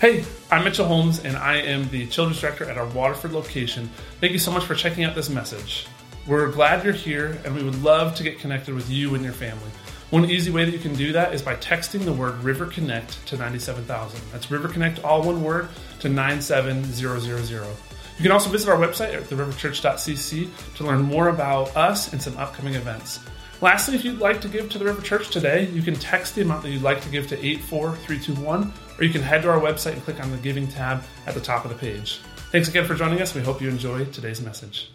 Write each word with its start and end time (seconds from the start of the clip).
Hey, 0.00 0.24
I'm 0.48 0.62
Mitchell 0.62 0.86
Holmes, 0.86 1.24
and 1.24 1.36
I 1.36 1.56
am 1.56 1.88
the 1.88 2.06
Children's 2.06 2.40
Director 2.40 2.64
at 2.70 2.78
our 2.78 2.86
Waterford 2.86 3.32
location. 3.32 3.90
Thank 4.20 4.32
you 4.32 4.38
so 4.38 4.52
much 4.52 4.64
for 4.64 4.76
checking 4.76 5.02
out 5.02 5.16
this 5.16 5.28
message. 5.28 5.88
We're 6.24 6.52
glad 6.52 6.84
you're 6.84 6.92
here, 6.92 7.36
and 7.44 7.52
we 7.52 7.64
would 7.64 7.82
love 7.82 8.14
to 8.14 8.22
get 8.22 8.38
connected 8.38 8.76
with 8.76 8.88
you 8.88 9.16
and 9.16 9.24
your 9.24 9.32
family. 9.32 9.72
One 10.10 10.30
easy 10.30 10.52
way 10.52 10.64
that 10.64 10.70
you 10.70 10.78
can 10.78 10.94
do 10.94 11.10
that 11.14 11.34
is 11.34 11.42
by 11.42 11.56
texting 11.56 12.04
the 12.04 12.12
word 12.12 12.40
River 12.44 12.66
Connect 12.66 13.26
to 13.26 13.36
97000. 13.36 14.20
That's 14.30 14.52
River 14.52 14.68
Connect, 14.68 15.02
all 15.02 15.24
one 15.24 15.42
word, 15.42 15.68
to 15.98 16.08
97000. 16.08 17.76
You 18.18 18.22
can 18.22 18.30
also 18.30 18.50
visit 18.50 18.68
our 18.68 18.78
website 18.78 19.14
at 19.14 19.24
theriverchurch.cc 19.24 20.76
to 20.76 20.84
learn 20.84 21.02
more 21.02 21.26
about 21.28 21.76
us 21.76 22.12
and 22.12 22.22
some 22.22 22.36
upcoming 22.36 22.74
events. 22.74 23.18
Lastly, 23.60 23.96
if 23.96 24.04
you'd 24.04 24.20
like 24.20 24.40
to 24.42 24.48
give 24.48 24.70
to 24.70 24.78
the 24.78 24.84
River 24.84 25.02
Church 25.02 25.30
today, 25.30 25.66
you 25.70 25.82
can 25.82 25.94
text 25.94 26.36
the 26.36 26.42
amount 26.42 26.62
that 26.62 26.70
you'd 26.70 26.82
like 26.82 27.00
to 27.02 27.08
give 27.08 27.26
to 27.28 27.44
84321, 27.44 28.72
or 28.98 29.04
you 29.04 29.10
can 29.10 29.20
head 29.20 29.42
to 29.42 29.50
our 29.50 29.58
website 29.58 29.94
and 29.94 30.02
click 30.04 30.22
on 30.22 30.30
the 30.30 30.36
Giving 30.36 30.68
tab 30.68 31.02
at 31.26 31.34
the 31.34 31.40
top 31.40 31.64
of 31.64 31.72
the 31.72 31.76
page. 31.76 32.20
Thanks 32.52 32.68
again 32.68 32.86
for 32.86 32.94
joining 32.94 33.20
us. 33.20 33.34
We 33.34 33.42
hope 33.42 33.60
you 33.60 33.68
enjoy 33.68 34.04
today's 34.06 34.40
message. 34.40 34.90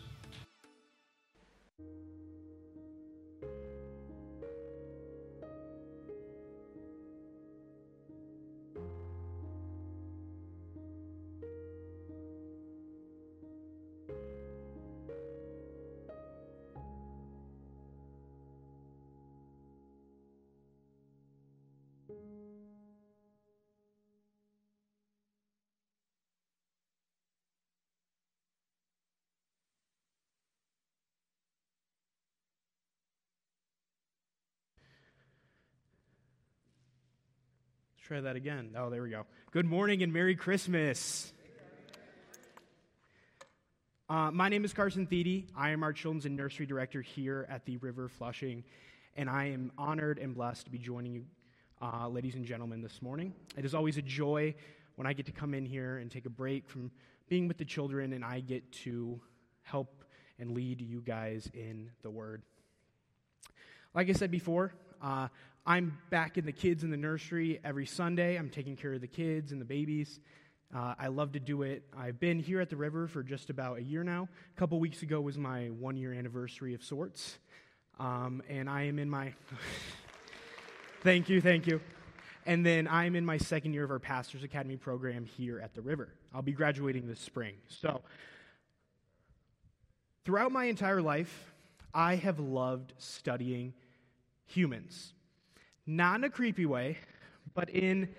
Try 38.07 38.19
that 38.19 38.35
again. 38.35 38.75
Oh, 38.77 38.89
there 38.89 39.01
we 39.01 39.11
go. 39.11 39.25
Good 39.51 39.65
morning 39.65 40.03
and 40.03 40.11
Merry 40.11 40.35
Christmas. 40.35 41.31
Uh, 44.09 44.29
my 44.29 44.49
name 44.49 44.65
is 44.65 44.73
Karsen 44.73 45.07
Theede. 45.07 45.47
I 45.55 45.69
am 45.69 45.83
our 45.83 45.93
Children's 45.93 46.25
and 46.25 46.35
Nursery 46.35 46.65
Director 46.65 47.01
here 47.01 47.47
at 47.49 47.65
the 47.65 47.77
River 47.77 48.09
Flushing, 48.09 48.65
and 49.15 49.29
I 49.29 49.51
am 49.51 49.71
honored 49.77 50.19
and 50.19 50.35
blessed 50.35 50.65
to 50.65 50.71
be 50.71 50.79
joining 50.79 51.13
you, 51.13 51.25
uh, 51.81 52.09
ladies 52.09 52.35
and 52.35 52.43
gentlemen, 52.43 52.81
this 52.81 53.01
morning. 53.01 53.33
It 53.57 53.63
is 53.63 53.73
always 53.73 53.95
a 53.95 54.01
joy 54.01 54.53
when 54.97 55.07
I 55.07 55.13
get 55.13 55.27
to 55.27 55.31
come 55.31 55.53
in 55.53 55.65
here 55.65 55.99
and 55.99 56.11
take 56.11 56.25
a 56.25 56.29
break 56.29 56.69
from 56.69 56.91
being 57.29 57.47
with 57.47 57.57
the 57.57 57.65
children, 57.65 58.11
and 58.11 58.25
I 58.25 58.41
get 58.41 58.69
to 58.83 59.21
help 59.61 60.03
and 60.37 60.51
lead 60.51 60.81
you 60.81 60.99
guys 60.99 61.49
in 61.53 61.89
the 62.01 62.11
Word. 62.11 62.41
Like 63.95 64.09
I 64.09 64.13
said 64.13 64.29
before, 64.29 64.73
uh, 65.01 65.29
I'm 65.65 65.97
back 66.09 66.37
in 66.37 66.45
the 66.45 66.51
kids 66.51 66.83
in 66.83 66.89
the 66.89 66.97
nursery 66.97 67.61
every 67.63 67.85
Sunday. 67.85 68.35
I'm 68.35 68.49
taking 68.49 68.75
care 68.75 68.91
of 68.93 68.99
the 68.99 69.07
kids 69.07 69.53
and 69.53 69.61
the 69.61 69.65
babies. 69.65 70.19
Uh, 70.75 70.93
I 70.99 71.07
love 71.07 71.31
to 71.33 71.39
do 71.39 71.61
it. 71.61 71.83
I've 71.97 72.19
been 72.19 72.37
here 72.37 72.59
at 72.59 72.69
the 72.69 72.75
river 72.75 73.07
for 73.07 73.23
just 73.23 73.49
about 73.49 73.77
a 73.77 73.81
year 73.81 74.03
now. 74.03 74.27
A 74.57 74.59
couple 74.59 74.77
weeks 74.81 75.03
ago 75.03 75.21
was 75.21 75.37
my 75.37 75.67
one 75.67 75.95
year 75.95 76.13
anniversary 76.13 76.73
of 76.73 76.83
sorts. 76.83 77.37
Um, 77.97 78.43
and 78.49 78.69
I 78.69 78.83
am 78.83 78.99
in 78.99 79.09
my. 79.09 79.33
thank 81.01 81.29
you, 81.29 81.39
thank 81.39 81.65
you. 81.65 81.79
And 82.45 82.65
then 82.65 82.85
I'm 82.89 83.15
in 83.15 83.25
my 83.25 83.37
second 83.37 83.73
year 83.73 83.85
of 83.85 83.91
our 83.91 83.99
Pastors 83.99 84.43
Academy 84.43 84.75
program 84.75 85.23
here 85.23 85.61
at 85.61 85.73
the 85.73 85.81
river. 85.81 86.09
I'll 86.33 86.41
be 86.41 86.51
graduating 86.51 87.07
this 87.07 87.21
spring. 87.21 87.53
So, 87.69 88.01
throughout 90.25 90.51
my 90.51 90.65
entire 90.65 91.01
life, 91.01 91.53
I 91.93 92.15
have 92.15 92.41
loved 92.41 92.91
studying 92.97 93.73
humans 94.45 95.13
not 95.85 96.17
in 96.17 96.23
a 96.23 96.29
creepy 96.29 96.65
way, 96.65 96.97
but 97.53 97.69
in, 97.69 98.09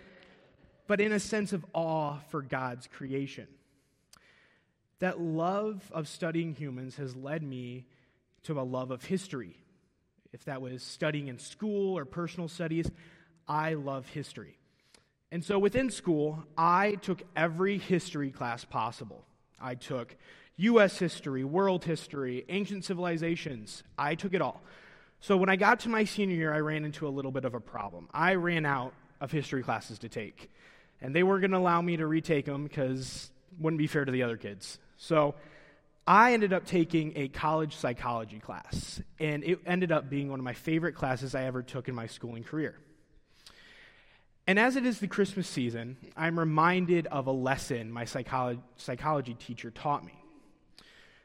but 0.86 1.00
in 1.00 1.12
a 1.12 1.20
sense 1.20 1.52
of 1.52 1.64
awe 1.72 2.19
for 2.30 2.42
God's 2.42 2.86
creation. 2.86 3.47
That 4.98 5.20
love 5.20 5.91
of 5.92 6.08
studying 6.08 6.54
humans 6.54 6.97
has 6.97 7.16
led 7.16 7.42
me 7.42 7.86
to 8.44 8.60
a 8.60 8.62
love 8.62 8.91
of 8.91 9.04
history. 9.04 9.56
If 10.32 10.44
that 10.44 10.60
was 10.60 10.82
studying 10.82 11.28
in 11.28 11.38
school 11.38 11.97
or 11.97 12.04
personal 12.04 12.48
studies, 12.48 12.91
I 13.48 13.74
love 13.74 14.08
history. 14.08 14.58
And 15.30 15.44
so 15.44 15.58
within 15.58 15.91
school, 15.91 16.44
I 16.56 16.92
took 16.97 17.22
every 17.34 17.78
history 17.78 18.30
class 18.30 18.64
possible. 18.64 19.24
I 19.60 19.74
took 19.74 20.16
U.S. 20.56 20.98
history, 20.98 21.42
world 21.42 21.84
history, 21.84 22.44
ancient 22.48 22.84
civilizations. 22.84 23.82
I 23.98 24.14
took 24.14 24.34
it 24.34 24.41
all. 24.41 24.62
So 25.24 25.38
when 25.38 25.48
I 25.48 25.56
got 25.56 25.80
to 25.80 25.88
my 25.88 26.04
senior 26.04 26.36
year, 26.36 26.52
I 26.52 26.58
ran 26.58 26.84
into 26.84 27.08
a 27.08 27.08
little 27.08 27.30
bit 27.30 27.46
of 27.46 27.54
a 27.54 27.60
problem. 27.60 28.10
I 28.12 28.34
ran 28.34 28.66
out 28.66 28.92
of 29.22 29.32
history 29.32 29.62
classes 29.62 30.00
to 30.00 30.10
take, 30.10 30.50
and 31.00 31.16
they 31.16 31.22
weren't 31.22 31.40
going 31.40 31.52
to 31.52 31.56
allow 31.56 31.80
me 31.80 31.96
to 31.96 32.06
retake 32.06 32.44
them 32.44 32.64
because 32.64 33.30
wouldn't 33.58 33.78
be 33.78 33.86
fair 33.86 34.04
to 34.04 34.12
the 34.12 34.22
other 34.22 34.36
kids. 34.36 34.78
So 34.98 35.34
I 36.06 36.34
ended 36.34 36.52
up 36.52 36.66
taking 36.66 37.14
a 37.16 37.28
college 37.28 37.74
psychology 37.74 38.38
class, 38.38 39.00
and 39.18 39.42
it 39.44 39.60
ended 39.64 39.92
up 39.92 40.10
being 40.10 40.28
one 40.28 40.40
of 40.40 40.44
my 40.44 40.52
favorite 40.52 40.94
classes 40.94 41.34
I 41.34 41.44
ever 41.44 41.62
took 41.62 41.88
in 41.88 41.94
my 41.94 42.06
schooling 42.06 42.44
career. 42.44 42.76
And 44.46 44.58
as 44.58 44.76
it 44.76 44.84
is 44.84 44.98
the 44.98 45.08
Christmas 45.08 45.48
season, 45.48 45.96
I'm 46.18 46.38
reminded 46.38 47.06
of 47.06 47.28
a 47.28 47.32
lesson 47.32 47.91
my 47.91 48.04
psychology, 48.04 48.60
psychology 48.76 49.32
teacher 49.32 49.70
taught 49.70 50.04
me. 50.04 50.12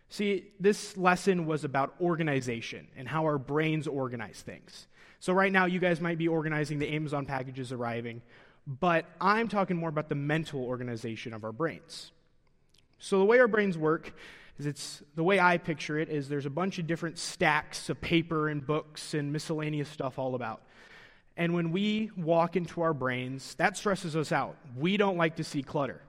See, 0.09 0.47
this 0.59 0.97
lesson 0.97 1.45
was 1.45 1.63
about 1.63 1.93
organization 2.01 2.87
and 2.97 3.07
how 3.07 3.25
our 3.25 3.37
brains 3.37 3.87
organize 3.87 4.41
things. 4.41 4.87
So, 5.19 5.33
right 5.33 5.51
now, 5.51 5.65
you 5.65 5.79
guys 5.79 6.01
might 6.01 6.17
be 6.17 6.27
organizing 6.27 6.79
the 6.79 6.89
Amazon 6.89 7.25
packages 7.25 7.71
arriving, 7.71 8.21
but 8.65 9.05
I'm 9.21 9.47
talking 9.47 9.77
more 9.77 9.89
about 9.89 10.09
the 10.09 10.15
mental 10.15 10.63
organization 10.63 11.33
of 11.33 11.43
our 11.43 11.51
brains. 11.51 12.11
So, 12.97 13.19
the 13.19 13.25
way 13.25 13.39
our 13.39 13.47
brains 13.47 13.77
work 13.77 14.13
is 14.57 14.65
it's 14.65 15.03
the 15.15 15.23
way 15.23 15.39
I 15.39 15.57
picture 15.57 15.99
it 15.99 16.09
is 16.09 16.27
there's 16.27 16.47
a 16.47 16.51
bunch 16.51 16.79
of 16.79 16.87
different 16.87 17.17
stacks 17.17 17.89
of 17.89 18.01
paper 18.01 18.49
and 18.49 18.65
books 18.65 19.13
and 19.13 19.31
miscellaneous 19.31 19.89
stuff 19.89 20.17
all 20.17 20.35
about. 20.35 20.61
And 21.37 21.53
when 21.53 21.71
we 21.71 22.11
walk 22.17 22.55
into 22.55 22.81
our 22.81 22.93
brains, 22.93 23.55
that 23.55 23.77
stresses 23.77 24.15
us 24.15 24.31
out. 24.31 24.57
We 24.75 24.97
don't 24.97 25.17
like 25.17 25.37
to 25.37 25.43
see 25.43 25.63
clutter. 25.63 26.01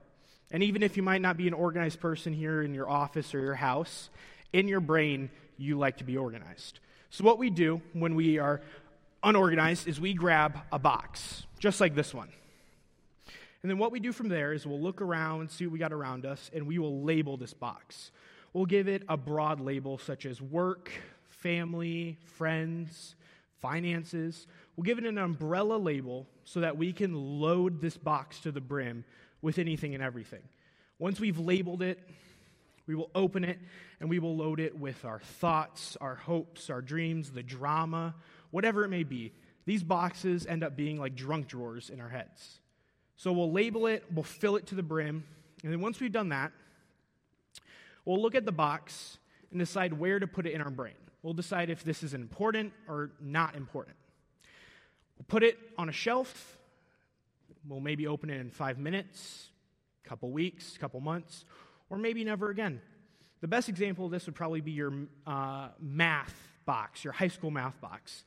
And 0.51 0.63
even 0.63 0.83
if 0.83 0.97
you 0.97 1.03
might 1.03 1.21
not 1.21 1.37
be 1.37 1.47
an 1.47 1.53
organized 1.53 1.99
person 1.99 2.33
here 2.33 2.61
in 2.61 2.73
your 2.73 2.89
office 2.89 3.33
or 3.33 3.39
your 3.39 3.55
house, 3.55 4.09
in 4.53 4.67
your 4.67 4.81
brain, 4.81 5.29
you 5.57 5.77
like 5.77 5.97
to 5.97 6.03
be 6.03 6.17
organized. 6.17 6.79
So, 7.09 7.23
what 7.23 7.37
we 7.37 7.49
do 7.49 7.81
when 7.93 8.15
we 8.15 8.37
are 8.37 8.61
unorganized 9.23 9.87
is 9.87 9.99
we 9.99 10.13
grab 10.13 10.59
a 10.71 10.79
box, 10.79 11.45
just 11.59 11.79
like 11.79 11.95
this 11.95 12.13
one. 12.13 12.29
And 13.61 13.69
then 13.69 13.77
what 13.77 13.91
we 13.91 13.99
do 13.99 14.11
from 14.11 14.27
there 14.27 14.53
is 14.53 14.65
we'll 14.65 14.81
look 14.81 15.01
around, 15.01 15.51
see 15.51 15.65
what 15.65 15.73
we 15.73 15.79
got 15.79 15.93
around 15.93 16.25
us, 16.25 16.49
and 16.53 16.65
we 16.65 16.79
will 16.79 17.03
label 17.03 17.37
this 17.37 17.53
box. 17.53 18.11
We'll 18.53 18.65
give 18.65 18.87
it 18.87 19.03
a 19.07 19.15
broad 19.15 19.61
label 19.61 19.97
such 19.97 20.25
as 20.25 20.41
work, 20.41 20.91
family, 21.27 22.17
friends, 22.37 23.15
finances. 23.59 24.47
We'll 24.75 24.83
give 24.83 24.97
it 24.97 25.05
an 25.05 25.17
umbrella 25.17 25.77
label 25.77 26.27
so 26.43 26.61
that 26.61 26.75
we 26.75 26.91
can 26.91 27.13
load 27.13 27.81
this 27.81 27.97
box 27.97 28.39
to 28.41 28.51
the 28.51 28.61
brim 28.61 29.05
with 29.41 29.57
anything 29.57 29.93
and 29.93 30.03
everything. 30.03 30.43
Once 30.99 31.19
we've 31.19 31.39
labeled 31.39 31.81
it, 31.81 31.99
we 32.87 32.95
will 32.95 33.09
open 33.15 33.43
it 33.43 33.59
and 33.99 34.09
we 34.09 34.19
will 34.19 34.35
load 34.35 34.59
it 34.59 34.77
with 34.77 35.05
our 35.05 35.19
thoughts, 35.19 35.97
our 36.01 36.15
hopes, 36.15 36.69
our 36.69 36.81
dreams, 36.81 37.31
the 37.31 37.43
drama, 37.43 38.15
whatever 38.51 38.83
it 38.83 38.89
may 38.89 39.03
be. 39.03 39.31
These 39.65 39.83
boxes 39.83 40.45
end 40.45 40.63
up 40.63 40.75
being 40.75 40.99
like 40.99 41.15
drunk 41.15 41.47
drawers 41.47 41.89
in 41.89 42.01
our 42.01 42.09
heads. 42.09 42.59
So 43.15 43.31
we'll 43.31 43.51
label 43.51 43.87
it, 43.87 44.03
we'll 44.13 44.23
fill 44.23 44.55
it 44.55 44.67
to 44.67 44.75
the 44.75 44.83
brim, 44.83 45.23
and 45.63 45.71
then 45.71 45.79
once 45.79 45.99
we've 45.99 46.11
done 46.11 46.29
that, 46.29 46.51
we'll 48.03 48.21
look 48.21 48.35
at 48.35 48.45
the 48.45 48.51
box 48.51 49.19
and 49.51 49.59
decide 49.59 49.93
where 49.93 50.19
to 50.19 50.27
put 50.27 50.47
it 50.47 50.53
in 50.53 50.61
our 50.61 50.71
brain. 50.71 50.95
We'll 51.21 51.33
decide 51.33 51.69
if 51.69 51.83
this 51.83 52.01
is 52.01 52.13
important 52.13 52.73
or 52.87 53.11
not 53.19 53.55
important. 53.55 53.95
We'll 55.17 55.25
put 55.27 55.43
it 55.43 55.57
on 55.77 55.87
a 55.87 55.91
shelf 55.91 56.57
We'll 57.67 57.79
maybe 57.79 58.07
open 58.07 58.29
it 58.29 58.39
in 58.39 58.49
five 58.49 58.77
minutes, 58.77 59.49
a 60.05 60.09
couple 60.09 60.31
weeks, 60.31 60.75
a 60.75 60.79
couple 60.79 60.99
months, 60.99 61.45
or 61.89 61.97
maybe 61.97 62.23
never 62.23 62.49
again. 62.49 62.81
The 63.41 63.47
best 63.47 63.69
example 63.69 64.05
of 64.05 64.11
this 64.11 64.25
would 64.25 64.35
probably 64.35 64.61
be 64.61 64.71
your 64.71 64.93
uh, 65.25 65.69
math 65.79 66.35
box, 66.65 67.03
your 67.03 67.13
high 67.13 67.27
school 67.27 67.51
math 67.51 67.79
box. 67.81 68.23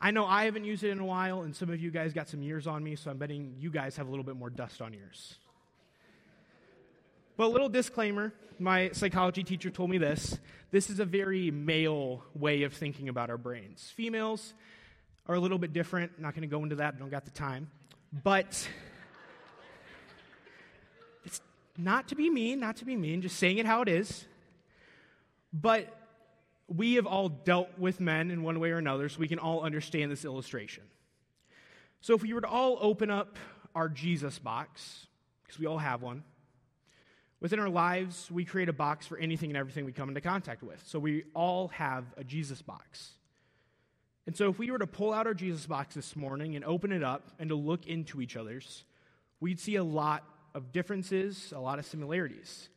I 0.00 0.10
know 0.10 0.26
I 0.26 0.44
haven't 0.44 0.64
used 0.64 0.84
it 0.84 0.90
in 0.90 1.00
a 1.00 1.04
while, 1.04 1.42
and 1.42 1.54
some 1.54 1.70
of 1.70 1.80
you 1.80 1.90
guys 1.90 2.12
got 2.12 2.28
some 2.28 2.42
years 2.42 2.66
on 2.66 2.84
me, 2.84 2.94
so 2.96 3.10
I'm 3.10 3.18
betting 3.18 3.56
you 3.58 3.70
guys 3.70 3.96
have 3.96 4.06
a 4.06 4.10
little 4.10 4.24
bit 4.24 4.36
more 4.36 4.50
dust 4.50 4.80
on 4.80 4.92
yours. 4.92 5.36
But 7.36 7.46
a 7.46 7.48
little 7.48 7.68
disclaimer 7.68 8.32
my 8.60 8.90
psychology 8.92 9.44
teacher 9.44 9.70
told 9.70 9.90
me 9.90 9.98
this. 9.98 10.38
This 10.70 10.90
is 10.90 11.00
a 11.00 11.04
very 11.04 11.50
male 11.50 12.24
way 12.34 12.64
of 12.64 12.74
thinking 12.74 13.08
about 13.08 13.30
our 13.30 13.38
brains. 13.38 13.92
Females 13.94 14.54
are 15.26 15.34
a 15.34 15.40
little 15.40 15.58
bit 15.58 15.72
different. 15.72 16.18
Not 16.20 16.34
going 16.34 16.42
to 16.42 16.48
go 16.48 16.62
into 16.62 16.76
that, 16.76 16.94
I 16.94 16.98
don't 16.98 17.10
got 17.10 17.24
the 17.24 17.30
time. 17.30 17.70
But 18.12 18.68
it's 21.24 21.40
not 21.76 22.08
to 22.08 22.14
be 22.14 22.30
mean, 22.30 22.60
not 22.60 22.76
to 22.76 22.84
be 22.84 22.96
mean, 22.96 23.22
just 23.22 23.36
saying 23.36 23.58
it 23.58 23.66
how 23.66 23.82
it 23.82 23.88
is. 23.88 24.24
But 25.52 25.94
we 26.68 26.94
have 26.94 27.06
all 27.06 27.28
dealt 27.28 27.70
with 27.78 28.00
men 28.00 28.30
in 28.30 28.42
one 28.42 28.60
way 28.60 28.70
or 28.70 28.78
another, 28.78 29.08
so 29.08 29.18
we 29.18 29.28
can 29.28 29.38
all 29.38 29.62
understand 29.62 30.10
this 30.10 30.24
illustration. 30.24 30.84
So 32.00 32.14
if 32.14 32.22
we 32.22 32.32
were 32.32 32.42
to 32.42 32.48
all 32.48 32.78
open 32.80 33.10
up 33.10 33.36
our 33.74 33.88
Jesus 33.88 34.38
box, 34.38 35.06
because 35.44 35.58
we 35.58 35.66
all 35.66 35.78
have 35.78 36.02
one, 36.02 36.24
within 37.40 37.58
our 37.58 37.68
lives, 37.68 38.30
we 38.30 38.44
create 38.44 38.68
a 38.68 38.72
box 38.72 39.06
for 39.06 39.18
anything 39.18 39.50
and 39.50 39.56
everything 39.56 39.84
we 39.84 39.92
come 39.92 40.08
into 40.08 40.20
contact 40.20 40.62
with. 40.62 40.82
So 40.86 40.98
we 40.98 41.24
all 41.34 41.68
have 41.68 42.04
a 42.16 42.24
Jesus 42.24 42.62
box. 42.62 43.12
And 44.28 44.36
so 44.36 44.50
if 44.50 44.58
we 44.58 44.70
were 44.70 44.78
to 44.78 44.86
pull 44.86 45.14
out 45.14 45.26
our 45.26 45.32
Jesus 45.32 45.64
box 45.64 45.94
this 45.94 46.14
morning 46.14 46.54
and 46.54 46.62
open 46.62 46.92
it 46.92 47.02
up 47.02 47.28
and 47.38 47.48
to 47.48 47.54
look 47.54 47.86
into 47.86 48.20
each 48.20 48.36
other's, 48.36 48.84
we'd 49.40 49.58
see 49.58 49.76
a 49.76 49.82
lot 49.82 50.22
of 50.54 50.70
differences, 50.70 51.50
a 51.56 51.58
lot 51.58 51.78
of 51.78 51.86
similarities. 51.86 52.68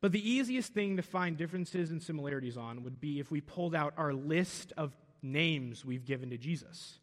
But 0.00 0.12
the 0.12 0.30
easiest 0.30 0.74
thing 0.74 0.96
to 0.98 1.02
find 1.02 1.36
differences 1.36 1.90
and 1.90 2.00
similarities 2.00 2.56
on 2.56 2.84
would 2.84 3.00
be 3.00 3.18
if 3.18 3.32
we 3.32 3.40
pulled 3.40 3.74
out 3.74 3.94
our 3.96 4.12
list 4.12 4.72
of 4.76 4.96
names 5.22 5.84
we've 5.84 6.04
given 6.04 6.30
to 6.30 6.38
Jesus. 6.38 7.00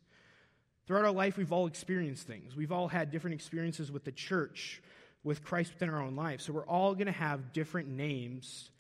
Throughout 0.88 1.04
our 1.04 1.12
life, 1.12 1.36
we've 1.36 1.52
all 1.52 1.68
experienced 1.68 2.26
things. 2.26 2.56
We've 2.56 2.72
all 2.72 2.88
had 2.88 3.12
different 3.12 3.34
experiences 3.34 3.92
with 3.92 4.06
the 4.06 4.14
church, 4.14 4.82
with 5.26 5.44
Christ 5.44 5.74
within 5.74 5.90
our 5.90 6.02
own 6.02 6.16
life. 6.16 6.40
So 6.40 6.54
we're 6.54 6.66
all 6.68 6.94
going 6.94 7.08
to 7.08 7.12
have 7.12 7.52
different 7.52 7.90
names 7.90 8.72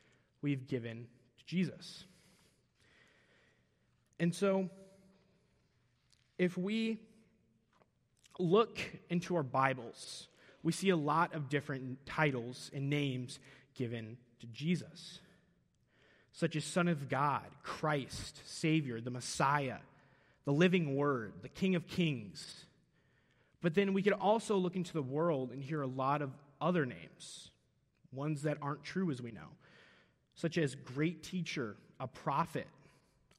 we've 0.41 0.65
given 0.65 1.07
to 1.39 1.45
Jesus. 1.45 2.05
And 4.17 4.33
so, 4.33 4.69
if 6.44 6.57
we 6.57 7.00
look 8.38 8.78
into 9.10 9.36
our 9.36 9.44
Bibles, 9.44 10.28
we 10.62 10.72
see 10.72 10.90
a 10.90 10.98
lot 10.98 11.34
of 11.34 11.50
different 11.50 12.06
titles 12.06 12.69
and 12.74 12.90
names 12.90 13.40
given 13.75 14.18
to 14.42 14.48
Jesus, 14.48 15.19
such 16.31 16.56
as 16.56 16.66
Son 16.66 16.88
of 16.88 17.10
God, 17.10 17.45
Christ, 17.63 18.42
Savior, 18.45 19.00
the 19.00 19.10
Messiah, 19.10 19.78
the 20.45 20.51
living 20.51 20.95
Word, 20.95 21.34
the 21.42 21.50
King 21.50 21.75
of 21.75 21.88
Kings. 21.88 22.66
But 23.62 23.74
then 23.75 23.94
we 23.94 24.01
could 24.01 24.13
also 24.13 24.57
look 24.57 24.75
into 24.75 24.94
the 24.94 25.01
world 25.01 25.51
and 25.51 25.63
hear 25.63 25.81
a 25.81 25.88
lot 25.88 26.22
of 26.22 26.31
other 26.60 26.86
names, 26.86 27.51
ones 28.12 28.42
that 28.44 28.57
aren't 28.62 28.84
true 28.84 29.12
as 29.12 29.22
we 29.22 29.31
know, 29.31 29.48
such 30.36 30.57
as 30.57 30.75
great 30.75 31.24
teacher, 31.24 31.78
a 32.00 32.07
prophet, 32.07 32.68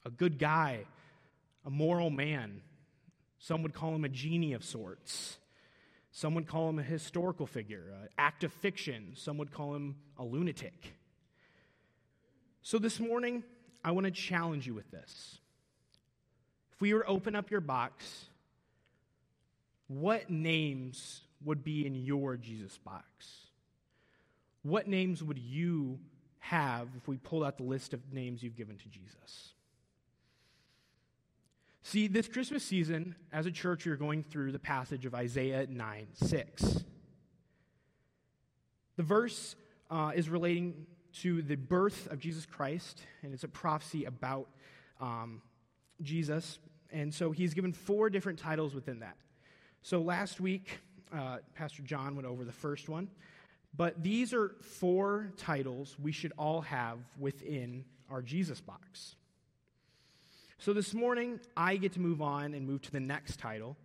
a 0.05 0.09
good 0.09 0.39
guy, 0.39 0.85
a 1.65 1.69
moral 1.69 2.09
man. 2.09 2.61
Some 3.45 3.61
would 3.61 3.75
call 3.75 3.93
him 3.93 4.03
a 4.03 4.09
genie 4.09 4.53
of 4.53 4.63
sorts. 4.63 5.37
Some 6.11 6.33
would 6.33 6.47
call 6.47 6.67
him 6.67 6.79
a 6.79 6.83
historical 6.83 7.45
figure, 7.45 7.93
an 8.01 8.09
act 8.17 8.43
of 8.43 8.51
fiction. 8.51 9.11
Some 9.13 9.37
would 9.37 9.51
call 9.51 9.75
him 9.75 9.97
a 10.17 10.23
lunatic. 10.23 10.95
So 12.63 12.79
this 12.79 12.99
morning, 12.99 13.43
I 13.83 13.91
want 13.91 14.05
to 14.05 14.11
challenge 14.11 14.65
you 14.65 14.73
with 14.73 14.89
this. 14.89 15.37
If 16.73 16.81
we 16.81 16.91
were 16.95 17.01
to 17.01 17.07
open 17.07 17.35
up 17.35 17.51
your 17.51 17.61
box, 17.61 18.25
what 19.85 20.27
names 20.31 21.21
would 21.43 21.63
be 21.63 21.85
in 21.85 21.93
your 21.93 22.37
Jesus 22.37 22.79
box? 22.79 23.05
What 24.63 24.87
names 24.87 25.21
would 25.21 25.37
you 25.37 25.99
have 26.39 26.87
if 26.97 27.07
we 27.07 27.17
pulled 27.17 27.43
out 27.43 27.57
the 27.57 27.63
list 27.63 27.93
of 27.93 28.11
names 28.11 28.41
you've 28.41 28.55
given 28.55 28.77
to 28.77 28.87
Jesus? 28.89 29.53
See, 31.87 32.07
this 32.07 32.27
Christmas 32.27 32.63
season, 32.63 33.13
as 33.31 33.45
a 33.45 33.51
church, 33.51 33.85
you're 33.85 33.95
going 33.95 34.23
through 34.23 34.51
the 34.51 34.57
passage 34.57 35.05
of 35.05 35.13
Isaiah 35.13 35.67
9 35.69 36.07
6. 36.15 36.83
The 38.97 39.03
verse 39.03 39.55
uh, 39.91 40.11
is 40.15 40.27
relating 40.27 40.87
to 41.21 41.43
the 41.43 41.53
birth 41.53 42.11
of 42.11 42.17
Jesus 42.17 42.47
Christ, 42.47 43.03
and 43.21 43.35
it's 43.35 43.43
a 43.43 43.47
prophecy 43.47 44.05
about 44.05 44.49
um, 44.99 45.43
Jesus. 46.01 46.57
And 46.89 47.13
so 47.13 47.29
he's 47.29 47.53
given 47.53 47.71
four 47.71 48.09
different 48.09 48.39
titles 48.39 48.73
within 48.73 49.01
that. 49.01 49.17
So 49.83 50.01
last 50.01 50.41
week, 50.41 50.79
uh, 51.15 51.37
Pastor 51.53 51.83
John 51.83 52.15
went 52.15 52.27
over 52.27 52.43
the 52.43 52.51
first 52.51 52.89
one. 52.89 53.09
But 53.77 54.01
these 54.01 54.33
are 54.33 54.55
four 54.59 55.31
titles 55.37 55.95
we 56.01 56.11
should 56.11 56.33
all 56.35 56.61
have 56.61 56.97
within 57.19 57.85
our 58.09 58.23
Jesus 58.23 58.59
box. 58.59 59.17
So 60.57 60.73
this 60.73 60.93
morning, 60.93 61.39
I 61.55 61.75
get 61.75 61.93
to 61.93 61.99
move 61.99 62.21
on 62.21 62.53
and 62.53 62.65
move 62.65 62.81
to 62.83 62.91
the 62.91 62.99
next 62.99 63.39
title. 63.39 63.75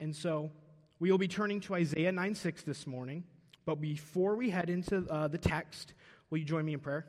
And 0.00 0.16
so 0.16 0.50
we 0.98 1.10
will 1.10 1.18
be 1.18 1.28
turning 1.28 1.60
to 1.62 1.74
Isaiah 1.74 2.12
9 2.12 2.34
6 2.34 2.62
this 2.62 2.86
morning. 2.86 3.24
But 3.64 3.80
before 3.80 4.34
we 4.34 4.50
head 4.50 4.70
into 4.70 5.06
uh, 5.08 5.28
the 5.28 5.38
text, 5.38 5.92
will 6.30 6.38
you 6.38 6.44
join 6.44 6.64
me 6.64 6.72
in 6.72 6.80
prayer? 6.80 7.06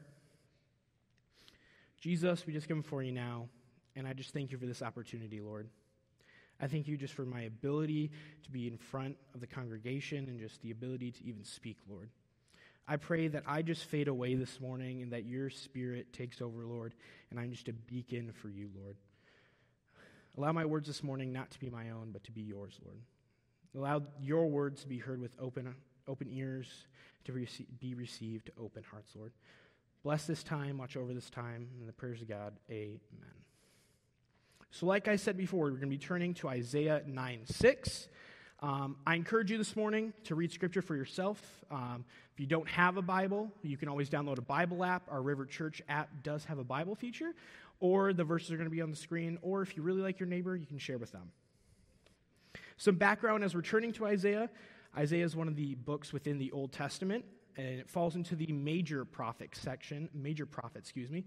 Jesus, 1.99 2.45
we 2.45 2.53
just 2.53 2.67
come 2.67 2.81
before 2.81 3.01
you 3.01 3.13
now, 3.13 3.47
and 3.95 4.05
I 4.05 4.13
just 4.13 4.33
thank 4.33 4.51
you 4.51 4.57
for 4.57 4.65
this 4.65 4.81
opportunity, 4.81 5.39
Lord. 5.39 5.69
I 6.59 6.67
thank 6.67 6.87
you 6.87 6.97
just 6.97 7.13
for 7.13 7.25
my 7.25 7.41
ability 7.41 8.11
to 8.43 8.51
be 8.51 8.67
in 8.67 8.77
front 8.77 9.15
of 9.33 9.39
the 9.39 9.47
congregation 9.47 10.27
and 10.27 10.39
just 10.39 10.61
the 10.61 10.71
ability 10.71 11.11
to 11.11 11.23
even 11.25 11.43
speak, 11.43 11.77
Lord. 11.89 12.09
I 12.87 12.97
pray 12.97 13.29
that 13.29 13.43
I 13.47 13.61
just 13.61 13.85
fade 13.85 14.07
away 14.07 14.35
this 14.35 14.59
morning 14.59 15.01
and 15.01 15.13
that 15.13 15.25
your 15.25 15.49
spirit 15.49 16.11
takes 16.11 16.41
over, 16.41 16.65
Lord, 16.65 16.93
and 17.31 17.39
I'm 17.39 17.51
just 17.51 17.69
a 17.69 17.73
beacon 17.73 18.33
for 18.41 18.49
you, 18.49 18.69
Lord. 18.75 18.97
Allow 20.37 20.51
my 20.51 20.65
words 20.65 20.87
this 20.87 21.03
morning 21.03 21.31
not 21.31 21.51
to 21.51 21.59
be 21.59 21.69
my 21.69 21.91
own, 21.91 22.09
but 22.11 22.23
to 22.25 22.31
be 22.31 22.41
yours, 22.41 22.79
Lord. 22.83 22.97
Allow 23.75 24.03
your 24.19 24.47
words 24.47 24.81
to 24.81 24.87
be 24.87 24.97
heard 24.97 25.21
with 25.21 25.35
open, 25.39 25.73
open 26.07 26.27
ears, 26.29 26.87
to 27.25 27.31
rece- 27.31 27.65
be 27.79 27.93
received, 27.93 28.47
to 28.47 28.51
open 28.59 28.83
hearts, 28.89 29.11
Lord. 29.15 29.31
Bless 30.03 30.25
this 30.25 30.43
time, 30.43 30.77
watch 30.77 30.97
over 30.97 31.13
this 31.13 31.29
time, 31.29 31.69
and 31.79 31.87
the 31.87 31.93
prayers 31.93 32.21
of 32.21 32.27
God, 32.27 32.53
amen. 32.69 32.99
So, 34.71 34.85
like 34.87 35.07
I 35.07 35.15
said 35.15 35.37
before, 35.37 35.65
we're 35.65 35.69
going 35.71 35.81
to 35.81 35.87
be 35.87 35.97
turning 35.97 36.33
to 36.35 36.49
Isaiah 36.49 37.03
9 37.05 37.41
6. 37.45 38.07
Um, 38.63 38.95
I 39.05 39.15
encourage 39.15 39.51
you 39.51 39.57
this 39.57 39.75
morning 39.75 40.13
to 40.23 40.35
read 40.35 40.53
scripture 40.53 40.81
for 40.81 40.95
yourself. 40.95 41.41
Um, 41.69 42.05
if 42.33 42.39
you 42.39 42.47
don't 42.47 42.69
have 42.69 42.95
a 42.95 43.01
Bible, 43.01 43.51
you 43.61 43.75
can 43.75 43.89
always 43.89 44.09
download 44.09 44.37
a 44.37 44.41
Bible 44.41 44.85
app. 44.85 45.03
Our 45.11 45.21
River 45.21 45.45
Church 45.45 45.81
app 45.89 46.09
does 46.23 46.45
have 46.45 46.59
a 46.59 46.63
Bible 46.63 46.95
feature, 46.95 47.33
or 47.81 48.13
the 48.13 48.23
verses 48.23 48.53
are 48.53 48.55
going 48.55 48.69
to 48.69 48.73
be 48.73 48.81
on 48.81 48.89
the 48.89 48.95
screen, 48.95 49.37
or 49.41 49.63
if 49.63 49.75
you 49.75 49.83
really 49.83 50.01
like 50.01 50.17
your 50.17 50.29
neighbor, 50.29 50.55
you 50.55 50.65
can 50.65 50.77
share 50.77 50.97
with 50.97 51.11
them. 51.11 51.29
Some 52.77 52.95
background 52.95 53.43
as 53.43 53.53
we're 53.53 53.63
turning 53.63 53.91
to 53.93 54.05
Isaiah 54.05 54.49
Isaiah 54.97 55.25
is 55.25 55.35
one 55.35 55.49
of 55.49 55.57
the 55.57 55.75
books 55.75 56.13
within 56.13 56.37
the 56.37 56.49
Old 56.53 56.71
Testament, 56.71 57.25
and 57.57 57.81
it 57.81 57.89
falls 57.89 58.15
into 58.15 58.33
the 58.33 58.49
major 58.53 59.03
prophet 59.03 59.49
section, 59.57 60.07
major 60.13 60.45
prophet, 60.45 60.77
excuse 60.77 61.11
me, 61.11 61.25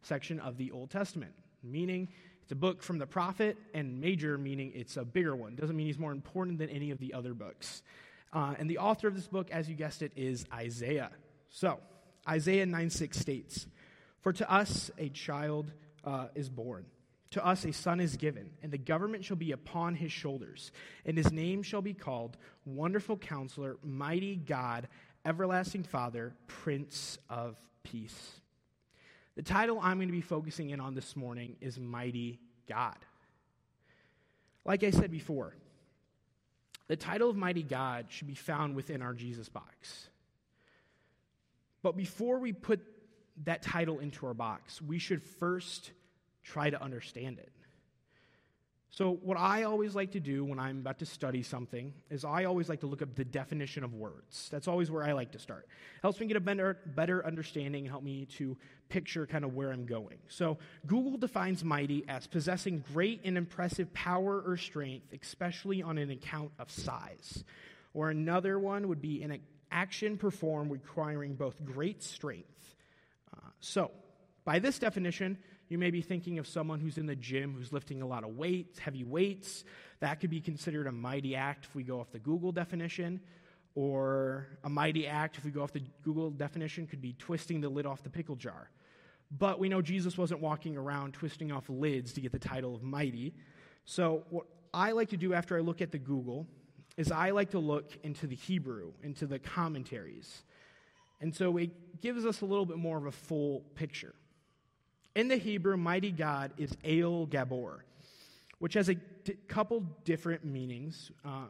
section 0.00 0.40
of 0.40 0.56
the 0.56 0.70
Old 0.70 0.88
Testament, 0.88 1.32
meaning 1.62 2.08
it's 2.48 2.52
a 2.54 2.56
book 2.56 2.82
from 2.82 2.96
the 2.96 3.06
prophet, 3.06 3.58
and 3.74 4.00
major 4.00 4.38
meaning 4.38 4.72
it's 4.74 4.96
a 4.96 5.04
bigger 5.04 5.36
one. 5.36 5.54
Doesn't 5.54 5.76
mean 5.76 5.86
he's 5.86 5.98
more 5.98 6.12
important 6.12 6.56
than 6.56 6.70
any 6.70 6.90
of 6.90 6.98
the 6.98 7.12
other 7.12 7.34
books. 7.34 7.82
Uh, 8.32 8.54
and 8.58 8.70
the 8.70 8.78
author 8.78 9.06
of 9.06 9.14
this 9.14 9.28
book, 9.28 9.50
as 9.50 9.68
you 9.68 9.74
guessed 9.74 10.00
it, 10.00 10.12
is 10.16 10.46
Isaiah. 10.50 11.10
So, 11.50 11.78
Isaiah 12.26 12.64
9 12.64 12.88
6 12.88 13.18
states, 13.18 13.66
For 14.22 14.32
to 14.32 14.50
us 14.50 14.90
a 14.96 15.10
child 15.10 15.70
uh, 16.06 16.28
is 16.34 16.48
born, 16.48 16.86
to 17.32 17.44
us 17.44 17.66
a 17.66 17.72
son 17.74 18.00
is 18.00 18.16
given, 18.16 18.48
and 18.62 18.72
the 18.72 18.78
government 18.78 19.26
shall 19.26 19.36
be 19.36 19.52
upon 19.52 19.94
his 19.94 20.10
shoulders, 20.10 20.72
and 21.04 21.18
his 21.18 21.30
name 21.30 21.62
shall 21.62 21.82
be 21.82 21.92
called 21.92 22.38
Wonderful 22.64 23.18
Counselor, 23.18 23.76
Mighty 23.82 24.36
God, 24.36 24.88
Everlasting 25.22 25.82
Father, 25.82 26.32
Prince 26.46 27.18
of 27.28 27.58
Peace. 27.82 28.40
The 29.38 29.44
title 29.44 29.78
I'm 29.80 29.98
going 29.98 30.08
to 30.08 30.12
be 30.12 30.20
focusing 30.20 30.70
in 30.70 30.80
on 30.80 30.96
this 30.96 31.14
morning 31.14 31.54
is 31.60 31.78
Mighty 31.78 32.40
God. 32.68 32.96
Like 34.64 34.82
I 34.82 34.90
said 34.90 35.12
before, 35.12 35.54
the 36.88 36.96
title 36.96 37.30
of 37.30 37.36
Mighty 37.36 37.62
God 37.62 38.06
should 38.08 38.26
be 38.26 38.34
found 38.34 38.74
within 38.74 39.00
our 39.00 39.14
Jesus 39.14 39.48
box. 39.48 40.08
But 41.82 41.96
before 41.96 42.40
we 42.40 42.52
put 42.52 42.80
that 43.44 43.62
title 43.62 44.00
into 44.00 44.26
our 44.26 44.34
box, 44.34 44.82
we 44.82 44.98
should 44.98 45.22
first 45.22 45.92
try 46.42 46.70
to 46.70 46.82
understand 46.82 47.38
it. 47.38 47.52
So, 48.90 49.18
what 49.22 49.36
I 49.36 49.64
always 49.64 49.94
like 49.94 50.12
to 50.12 50.20
do 50.20 50.44
when 50.44 50.58
I'm 50.58 50.78
about 50.78 50.98
to 51.00 51.06
study 51.06 51.42
something 51.42 51.92
is 52.10 52.24
I 52.24 52.44
always 52.44 52.70
like 52.70 52.80
to 52.80 52.86
look 52.86 53.02
up 53.02 53.14
the 53.14 53.24
definition 53.24 53.84
of 53.84 53.92
words. 53.92 54.48
That's 54.50 54.66
always 54.66 54.90
where 54.90 55.04
I 55.04 55.12
like 55.12 55.32
to 55.32 55.38
start. 55.38 55.68
Helps 56.00 56.18
me 56.20 56.26
get 56.26 56.38
a 56.38 56.40
better, 56.40 56.78
better 56.86 57.24
understanding, 57.24 57.82
and 57.82 57.90
help 57.90 58.02
me 58.02 58.24
to 58.38 58.56
picture 58.88 59.26
kind 59.26 59.44
of 59.44 59.54
where 59.54 59.72
I'm 59.72 59.84
going. 59.84 60.18
So, 60.28 60.56
Google 60.86 61.18
defines 61.18 61.62
mighty 61.62 62.04
as 62.08 62.26
possessing 62.26 62.82
great 62.94 63.20
and 63.24 63.36
impressive 63.36 63.92
power 63.92 64.42
or 64.44 64.56
strength, 64.56 65.06
especially 65.12 65.82
on 65.82 65.98
an 65.98 66.10
account 66.10 66.52
of 66.58 66.70
size. 66.70 67.44
Or 67.92 68.08
another 68.08 68.58
one 68.58 68.88
would 68.88 69.02
be 69.02 69.22
an 69.22 69.38
action 69.70 70.16
performed 70.16 70.70
requiring 70.70 71.34
both 71.34 71.62
great 71.62 72.02
strength. 72.02 72.74
Uh, 73.36 73.50
so, 73.60 73.90
by 74.46 74.60
this 74.60 74.78
definition, 74.78 75.36
you 75.68 75.78
may 75.78 75.90
be 75.90 76.00
thinking 76.00 76.38
of 76.38 76.46
someone 76.46 76.80
who's 76.80 76.98
in 76.98 77.06
the 77.06 77.16
gym 77.16 77.54
who's 77.54 77.72
lifting 77.72 78.02
a 78.02 78.06
lot 78.06 78.24
of 78.24 78.30
weights, 78.36 78.78
heavy 78.78 79.04
weights. 79.04 79.64
That 80.00 80.20
could 80.20 80.30
be 80.30 80.40
considered 80.40 80.86
a 80.86 80.92
mighty 80.92 81.36
act 81.36 81.66
if 81.66 81.74
we 81.74 81.82
go 81.82 82.00
off 82.00 82.10
the 82.10 82.18
Google 82.18 82.52
definition. 82.52 83.20
or 83.74 84.48
a 84.64 84.68
mighty 84.68 85.06
act, 85.06 85.38
if 85.38 85.44
we 85.44 85.50
go 85.50 85.62
off 85.62 85.72
the 85.72 85.82
Google 86.02 86.30
definition, 86.30 86.86
could 86.86 87.00
be 87.00 87.12
twisting 87.18 87.60
the 87.60 87.68
lid 87.68 87.86
off 87.86 88.02
the 88.02 88.10
pickle 88.10 88.34
jar. 88.34 88.70
But 89.30 89.60
we 89.60 89.68
know 89.68 89.82
Jesus 89.82 90.18
wasn't 90.18 90.40
walking 90.40 90.76
around 90.76 91.12
twisting 91.12 91.52
off 91.52 91.68
lids 91.68 92.12
to 92.14 92.20
get 92.20 92.32
the 92.32 92.38
title 92.38 92.74
of 92.74 92.82
mighty. 92.82 93.34
So, 93.84 94.24
what 94.30 94.46
I 94.74 94.92
like 94.92 95.10
to 95.10 95.16
do 95.16 95.32
after 95.32 95.56
I 95.56 95.60
look 95.60 95.80
at 95.80 95.92
the 95.92 95.98
Google 95.98 96.46
is 96.96 97.12
I 97.12 97.30
like 97.30 97.50
to 97.50 97.58
look 97.58 97.92
into 98.02 98.26
the 98.26 98.34
Hebrew, 98.34 98.92
into 99.02 99.26
the 99.26 99.38
commentaries. 99.38 100.42
And 101.20 101.34
so 101.34 101.56
it 101.56 102.00
gives 102.00 102.26
us 102.26 102.40
a 102.40 102.44
little 102.44 102.66
bit 102.66 102.76
more 102.76 102.98
of 102.98 103.06
a 103.06 103.12
full 103.12 103.60
picture. 103.74 104.14
In 105.18 105.26
the 105.26 105.36
Hebrew, 105.36 105.76
mighty 105.76 106.12
God 106.12 106.52
is 106.58 106.76
El 106.84 107.26
Gabor, 107.26 107.84
which 108.60 108.74
has 108.74 108.88
a 108.88 108.94
d- 108.94 109.34
couple 109.48 109.80
different 110.04 110.44
meanings. 110.44 111.10
Uh, 111.24 111.46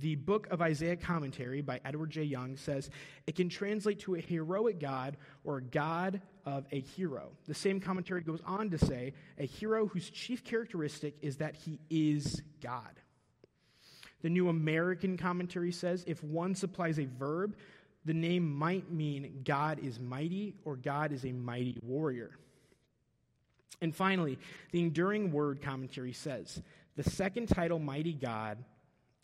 the 0.00 0.16
book 0.16 0.48
of 0.50 0.60
Isaiah 0.60 0.96
commentary 0.96 1.60
by 1.60 1.80
Edward 1.84 2.10
J. 2.10 2.24
Young 2.24 2.56
says 2.56 2.90
it 3.28 3.36
can 3.36 3.48
translate 3.48 4.00
to 4.00 4.16
a 4.16 4.20
heroic 4.20 4.80
God 4.80 5.16
or 5.44 5.58
a 5.58 5.62
God 5.62 6.20
of 6.44 6.66
a 6.72 6.80
hero. 6.80 7.30
The 7.46 7.54
same 7.54 7.78
commentary 7.78 8.22
goes 8.22 8.42
on 8.44 8.68
to 8.70 8.78
say 8.78 9.12
a 9.38 9.46
hero 9.46 9.86
whose 9.86 10.10
chief 10.10 10.42
characteristic 10.42 11.14
is 11.22 11.36
that 11.36 11.54
he 11.54 11.78
is 11.90 12.42
God. 12.60 13.00
The 14.22 14.28
New 14.28 14.48
American 14.48 15.16
commentary 15.16 15.70
says 15.70 16.02
if 16.08 16.24
one 16.24 16.56
supplies 16.56 16.98
a 16.98 17.04
verb, 17.04 17.54
the 18.04 18.14
name 18.14 18.52
might 18.52 18.90
mean 18.90 19.42
God 19.44 19.78
is 19.78 20.00
mighty 20.00 20.56
or 20.64 20.74
God 20.74 21.12
is 21.12 21.24
a 21.24 21.30
mighty 21.30 21.78
warrior. 21.80 22.32
And 23.80 23.94
finally, 23.94 24.38
the 24.72 24.80
Enduring 24.80 25.30
Word 25.30 25.62
commentary 25.62 26.12
says 26.12 26.62
the 26.96 27.08
second 27.08 27.46
title, 27.46 27.78
Mighty 27.78 28.12
God, 28.12 28.58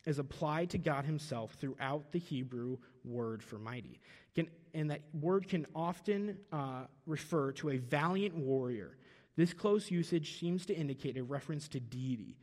is 0.07 0.19
applied 0.19 0.71
to 0.71 0.79
God 0.79 1.05
Himself 1.05 1.57
throughout 1.61 2.13
the 2.13 2.19
Hebrew 2.19 2.79
word 3.05 3.43
for 3.43 3.59
mighty. 3.59 4.01
Can, 4.35 4.49
and 4.73 4.91
that 4.91 5.03
word 5.13 5.49
can 5.49 5.67
often 5.75 6.39
uh, 6.53 6.85
refer 7.07 7.53
to 7.53 7.71
a 7.71 7.79
valiant 7.79 8.35
warrior. 8.35 8.97
This 9.37 9.53
close 9.53 9.91
usage 9.91 10.39
seems 10.39 10.67
to 10.67 10.75
indicate 10.75 11.17
a 11.17 11.23
reference 11.23 11.69
to 11.69 11.81
deity. 11.81 12.37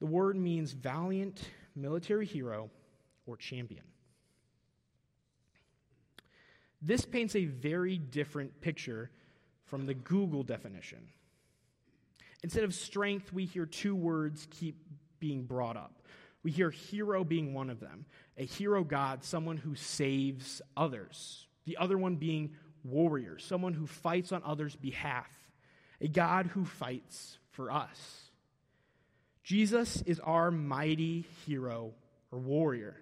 The 0.00 0.06
word 0.06 0.36
means 0.36 0.72
valiant 0.72 1.42
military 1.76 2.26
hero 2.26 2.70
or 3.26 3.36
champion. 3.36 3.84
This 6.80 7.04
paints 7.04 7.36
a 7.36 7.44
very 7.44 7.98
different 7.98 8.60
picture 8.60 9.10
from 9.72 9.86
the 9.86 9.94
Google 9.94 10.42
definition. 10.42 10.98
Instead 12.42 12.64
of 12.64 12.74
strength, 12.74 13.32
we 13.32 13.46
hear 13.46 13.64
two 13.64 13.94
words 13.96 14.46
keep 14.50 14.76
being 15.18 15.44
brought 15.44 15.78
up. 15.78 16.02
We 16.42 16.50
hear 16.50 16.70
hero 16.70 17.24
being 17.24 17.54
one 17.54 17.70
of 17.70 17.80
them 17.80 18.04
a 18.36 18.44
hero 18.44 18.84
God, 18.84 19.24
someone 19.24 19.56
who 19.56 19.74
saves 19.74 20.60
others. 20.76 21.46
The 21.64 21.78
other 21.78 21.96
one 21.96 22.16
being 22.16 22.50
warrior, 22.84 23.38
someone 23.38 23.72
who 23.72 23.86
fights 23.86 24.30
on 24.30 24.42
others' 24.44 24.76
behalf, 24.76 25.30
a 26.02 26.08
God 26.08 26.48
who 26.48 26.66
fights 26.66 27.38
for 27.52 27.70
us. 27.70 28.30
Jesus 29.42 30.02
is 30.02 30.20
our 30.20 30.50
mighty 30.50 31.24
hero 31.46 31.94
or 32.30 32.38
warrior. 32.38 33.00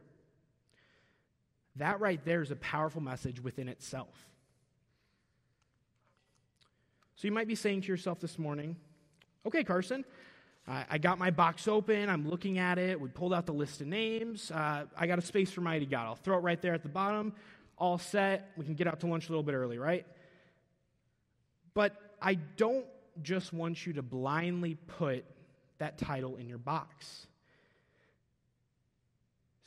That 1.74 1.98
right 1.98 2.24
there 2.24 2.42
is 2.42 2.52
a 2.52 2.56
powerful 2.56 3.00
message 3.00 3.42
within 3.42 3.66
itself. 3.68 4.29
So 7.20 7.28
you 7.28 7.32
might 7.32 7.48
be 7.48 7.54
saying 7.54 7.82
to 7.82 7.88
yourself 7.88 8.18
this 8.18 8.38
morning, 8.38 8.76
okay, 9.46 9.62
Karsen, 9.62 10.04
I 10.66 10.96
got 10.96 11.18
my 11.18 11.30
box 11.30 11.68
open. 11.68 12.08
I'm 12.08 12.26
looking 12.26 12.58
at 12.58 12.78
it. 12.78 12.98
We 12.98 13.10
pulled 13.10 13.34
out 13.34 13.44
the 13.44 13.52
list 13.52 13.82
of 13.82 13.88
names. 13.88 14.50
Uh, 14.50 14.86
I 14.96 15.06
got 15.06 15.18
a 15.18 15.22
space 15.22 15.50
for 15.50 15.60
Mighty 15.60 15.84
God. 15.84 16.06
I'll 16.06 16.14
throw 16.14 16.38
it 16.38 16.40
right 16.40 16.62
there 16.62 16.72
at 16.72 16.82
the 16.82 16.88
bottom. 16.88 17.34
All 17.76 17.98
set. 17.98 18.52
We 18.56 18.64
can 18.64 18.72
get 18.72 18.86
out 18.86 19.00
to 19.00 19.06
lunch 19.06 19.28
a 19.28 19.32
little 19.32 19.42
bit 19.42 19.52
early, 19.52 19.76
right? 19.76 20.06
But 21.74 21.94
I 22.22 22.36
don't 22.56 22.86
just 23.20 23.52
want 23.52 23.84
you 23.86 23.92
to 23.92 24.02
blindly 24.02 24.76
put 24.76 25.26
that 25.76 25.98
title 25.98 26.36
in 26.36 26.48
your 26.48 26.56
box. 26.56 27.26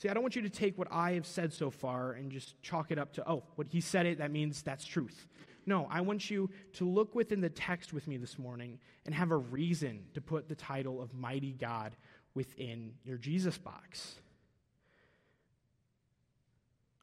See, 0.03 0.09
I 0.09 0.13
don't 0.13 0.21
want 0.21 0.35
you 0.35 0.41
to 0.41 0.49
take 0.49 0.77
what 0.77 0.89
I 0.91 1.13
have 1.13 1.25
said 1.25 1.53
so 1.53 1.69
far 1.69 2.11
and 2.11 2.29
just 2.29 2.61
chalk 2.61 2.91
it 2.91 2.99
up 2.99 3.13
to, 3.13 3.29
oh, 3.29 3.45
what 3.55 3.67
he 3.69 3.79
said 3.79 4.05
it, 4.05 4.17
that 4.17 4.31
means 4.31 4.61
that's 4.61 4.83
truth. 4.83 5.29
No, 5.65 5.87
I 5.89 6.01
want 6.01 6.29
you 6.29 6.49
to 6.73 6.85
look 6.85 7.15
within 7.15 7.39
the 7.39 7.49
text 7.49 7.93
with 7.93 8.05
me 8.05 8.17
this 8.17 8.37
morning 8.37 8.79
and 9.05 9.15
have 9.15 9.31
a 9.31 9.37
reason 9.37 10.03
to 10.13 10.19
put 10.19 10.49
the 10.49 10.55
title 10.55 11.01
of 11.01 11.13
Mighty 11.13 11.53
God 11.53 11.95
within 12.33 12.95
your 13.05 13.17
Jesus 13.17 13.57
box. 13.57 14.15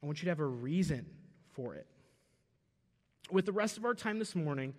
I 0.03 0.05
want 0.05 0.19
you 0.19 0.25
to 0.25 0.31
have 0.31 0.39
a 0.39 0.45
reason 0.45 1.07
for 1.53 1.73
it. 1.73 1.87
With 3.31 3.47
the 3.47 3.51
rest 3.51 3.77
of 3.79 3.85
our 3.85 3.95
time 3.95 4.19
this 4.19 4.35
morning, 4.35 4.75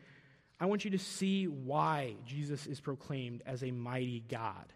I 0.60 0.66
want 0.66 0.84
you 0.84 0.92
to 0.92 0.98
see 1.00 1.48
why 1.48 2.14
Jesus 2.24 2.68
is 2.68 2.78
proclaimed 2.80 3.42
as 3.46 3.64
a 3.64 3.72
mighty 3.72 4.22
God 4.28 4.72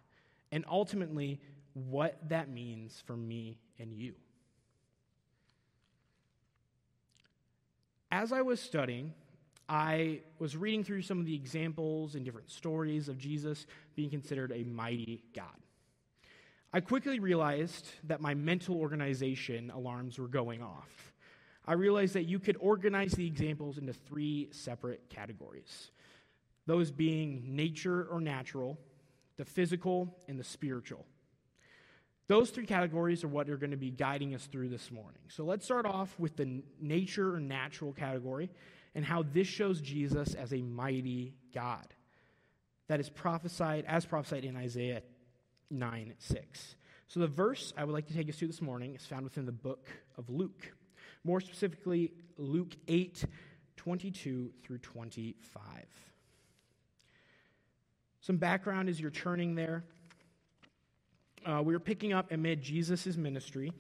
and 0.50 0.64
ultimately 0.68 1.38
what 1.76 2.16
that 2.28 2.48
means 2.48 3.02
for 3.06 3.16
me 3.16 3.58
and 3.78 3.92
you. 3.92 4.14
as 8.10 8.32
I 8.32 8.40
was 8.40 8.60
studying, 8.60 9.12
I 9.68 10.20
was 10.38 10.56
reading 10.56 10.84
through 10.84 11.02
some 11.02 11.18
of 11.18 11.26
the 11.26 11.34
examples 11.34 12.14
and 12.14 12.24
different 12.24 12.50
stories 12.50 13.08
of 13.08 13.18
Jesus 13.18 13.66
being 13.94 14.08
considered 14.08 14.52
a 14.52 14.64
mighty 14.64 15.22
God. 15.34 15.56
I 16.72 16.80
quickly 16.80 17.18
realized 17.18 17.88
that 18.04 18.20
my 18.20 18.32
mental 18.32 18.76
organization 18.76 19.70
alarms 19.70 20.18
were 20.18 20.28
going 20.28 20.62
off. 20.62 21.12
I 21.66 21.74
realized 21.74 22.14
that 22.14 22.24
you 22.24 22.38
could 22.38 22.56
organize 22.60 23.12
the 23.12 23.26
examples 23.26 23.76
into 23.76 23.92
three 23.92 24.48
separate 24.50 25.08
categories 25.10 25.90
those 26.66 26.90
being 26.90 27.44
nature 27.54 28.08
or 28.10 28.20
natural, 28.20 28.76
the 29.36 29.44
physical, 29.44 30.16
and 30.26 30.36
the 30.36 30.42
spiritual. 30.42 31.06
Those 32.28 32.50
three 32.50 32.66
categories 32.66 33.22
are 33.22 33.28
what 33.28 33.48
are 33.48 33.56
going 33.56 33.70
to 33.70 33.76
be 33.76 33.90
guiding 33.90 34.34
us 34.34 34.46
through 34.46 34.68
this 34.68 34.90
morning. 34.90 35.22
So 35.28 35.44
let's 35.44 35.64
start 35.64 35.86
off 35.86 36.18
with 36.18 36.36
the 36.36 36.62
nature 36.80 37.34
or 37.34 37.40
natural 37.40 37.92
category 37.92 38.50
and 38.94 39.04
how 39.04 39.22
this 39.22 39.46
shows 39.46 39.80
Jesus 39.80 40.34
as 40.34 40.52
a 40.52 40.60
mighty 40.60 41.34
God. 41.54 41.86
That 42.88 42.98
is 42.98 43.08
prophesied, 43.08 43.84
as 43.86 44.04
prophesied 44.04 44.44
in 44.44 44.56
Isaiah 44.56 45.02
9 45.70 46.14
6. 46.18 46.76
So 47.08 47.20
the 47.20 47.28
verse 47.28 47.72
I 47.76 47.84
would 47.84 47.92
like 47.92 48.06
to 48.08 48.14
take 48.14 48.28
us 48.28 48.36
to 48.36 48.46
this 48.46 48.60
morning 48.60 48.96
is 48.96 49.06
found 49.06 49.22
within 49.22 49.46
the 49.46 49.52
book 49.52 49.88
of 50.18 50.28
Luke. 50.28 50.72
More 51.22 51.40
specifically, 51.40 52.12
Luke 52.36 52.74
8 52.88 53.24
22 53.76 54.50
through 54.64 54.78
25. 54.78 55.62
Some 58.20 58.38
background 58.38 58.88
as 58.88 59.00
you're 59.00 59.12
turning 59.12 59.54
there 59.54 59.84
uh, 61.46 61.62
we 61.62 61.74
are 61.74 61.80
picking 61.80 62.12
up 62.12 62.32
amid 62.32 62.60
Jesus' 62.60 63.16
ministry, 63.16 63.72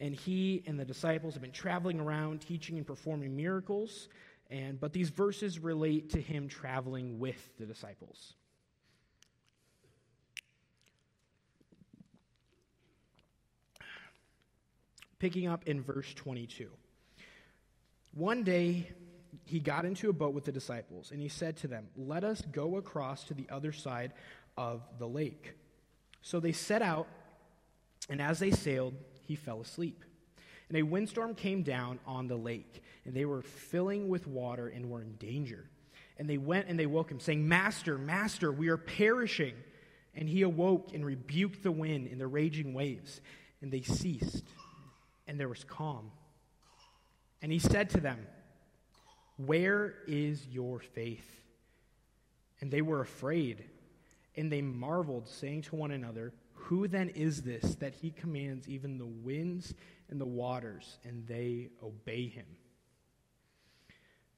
and 0.00 0.14
he 0.14 0.62
and 0.66 0.80
the 0.80 0.84
disciples 0.84 1.34
have 1.34 1.42
been 1.42 1.52
traveling 1.52 2.00
around 2.00 2.40
teaching 2.40 2.78
and 2.78 2.86
performing 2.86 3.36
miracles. 3.36 4.08
And, 4.50 4.80
but 4.80 4.92
these 4.92 5.10
verses 5.10 5.58
relate 5.58 6.10
to 6.10 6.20
him 6.20 6.48
traveling 6.48 7.18
with 7.18 7.50
the 7.58 7.66
disciples. 7.66 8.34
Picking 15.18 15.46
up 15.46 15.66
in 15.66 15.82
verse 15.82 16.12
22. 16.14 16.68
One 18.12 18.44
day 18.44 18.90
he 19.44 19.60
got 19.60 19.84
into 19.84 20.08
a 20.08 20.12
boat 20.12 20.34
with 20.34 20.44
the 20.44 20.52
disciples, 20.52 21.10
and 21.10 21.20
he 21.20 21.28
said 21.28 21.56
to 21.58 21.68
them, 21.68 21.88
Let 21.96 22.24
us 22.24 22.42
go 22.52 22.76
across 22.76 23.24
to 23.24 23.34
the 23.34 23.46
other 23.50 23.72
side 23.72 24.12
of 24.56 24.82
the 24.98 25.08
lake. 25.08 25.54
So 26.24 26.40
they 26.40 26.52
set 26.52 26.80
out, 26.80 27.06
and 28.08 28.20
as 28.20 28.38
they 28.38 28.50
sailed, 28.50 28.94
he 29.28 29.36
fell 29.36 29.60
asleep. 29.60 30.02
And 30.70 30.78
a 30.78 30.82
windstorm 30.82 31.34
came 31.34 31.62
down 31.62 31.98
on 32.06 32.28
the 32.28 32.36
lake, 32.36 32.82
and 33.04 33.14
they 33.14 33.26
were 33.26 33.42
filling 33.42 34.08
with 34.08 34.26
water 34.26 34.68
and 34.68 34.88
were 34.88 35.02
in 35.02 35.16
danger. 35.16 35.68
And 36.18 36.28
they 36.28 36.38
went 36.38 36.68
and 36.68 36.78
they 36.78 36.86
woke 36.86 37.10
him, 37.10 37.20
saying, 37.20 37.46
Master, 37.46 37.98
Master, 37.98 38.50
we 38.50 38.68
are 38.68 38.78
perishing. 38.78 39.52
And 40.14 40.26
he 40.26 40.40
awoke 40.42 40.94
and 40.94 41.04
rebuked 41.04 41.62
the 41.62 41.70
wind 41.70 42.06
and 42.06 42.18
the 42.18 42.26
raging 42.26 42.72
waves, 42.72 43.20
and 43.60 43.70
they 43.70 43.82
ceased, 43.82 44.44
and 45.28 45.38
there 45.38 45.48
was 45.48 45.62
calm. 45.64 46.10
And 47.42 47.52
he 47.52 47.58
said 47.58 47.90
to 47.90 48.00
them, 48.00 48.26
Where 49.36 49.94
is 50.06 50.46
your 50.46 50.78
faith? 50.78 51.28
And 52.62 52.70
they 52.70 52.80
were 52.80 53.02
afraid 53.02 53.64
and 54.36 54.50
they 54.50 54.62
marveled, 54.62 55.28
saying 55.28 55.62
to 55.62 55.76
one 55.76 55.90
another, 55.90 56.32
Who 56.54 56.88
then 56.88 57.10
is 57.10 57.42
this 57.42 57.76
that 57.76 57.94
he 57.94 58.10
commands 58.10 58.68
even 58.68 58.98
the 58.98 59.06
winds 59.06 59.74
and 60.10 60.20
the 60.20 60.26
waters, 60.26 60.98
and 61.04 61.26
they 61.26 61.68
obey 61.82 62.28
him? 62.28 62.46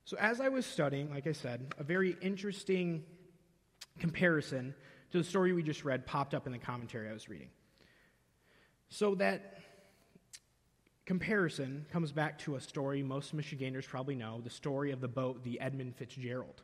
So, 0.04 0.16
as 0.18 0.40
I 0.40 0.48
was 0.48 0.64
studying, 0.64 1.10
like 1.10 1.26
I 1.26 1.32
said, 1.32 1.74
a 1.78 1.82
very 1.82 2.16
interesting 2.20 3.02
comparison 3.98 4.74
to 5.10 5.18
the 5.18 5.24
story 5.24 5.52
we 5.52 5.62
just 5.62 5.84
read 5.84 6.06
popped 6.06 6.34
up 6.34 6.46
in 6.46 6.52
the 6.52 6.58
commentary 6.58 7.08
I 7.08 7.12
was 7.12 7.28
reading. 7.28 7.50
So, 8.88 9.16
that 9.16 9.58
comparison 11.06 11.86
comes 11.90 12.12
back 12.12 12.38
to 12.40 12.56
a 12.56 12.60
story 12.60 13.02
most 13.02 13.32
Michiganders 13.32 13.86
probably 13.86 14.14
know 14.14 14.40
the 14.42 14.50
story 14.50 14.90
of 14.90 15.00
the 15.00 15.08
boat, 15.08 15.42
the 15.42 15.60
Edmund 15.60 15.96
Fitzgerald. 15.96 16.62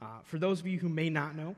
Uh, 0.00 0.06
for 0.24 0.38
those 0.38 0.60
of 0.60 0.66
you 0.66 0.78
who 0.78 0.88
may 0.88 1.10
not 1.10 1.36
know, 1.36 1.54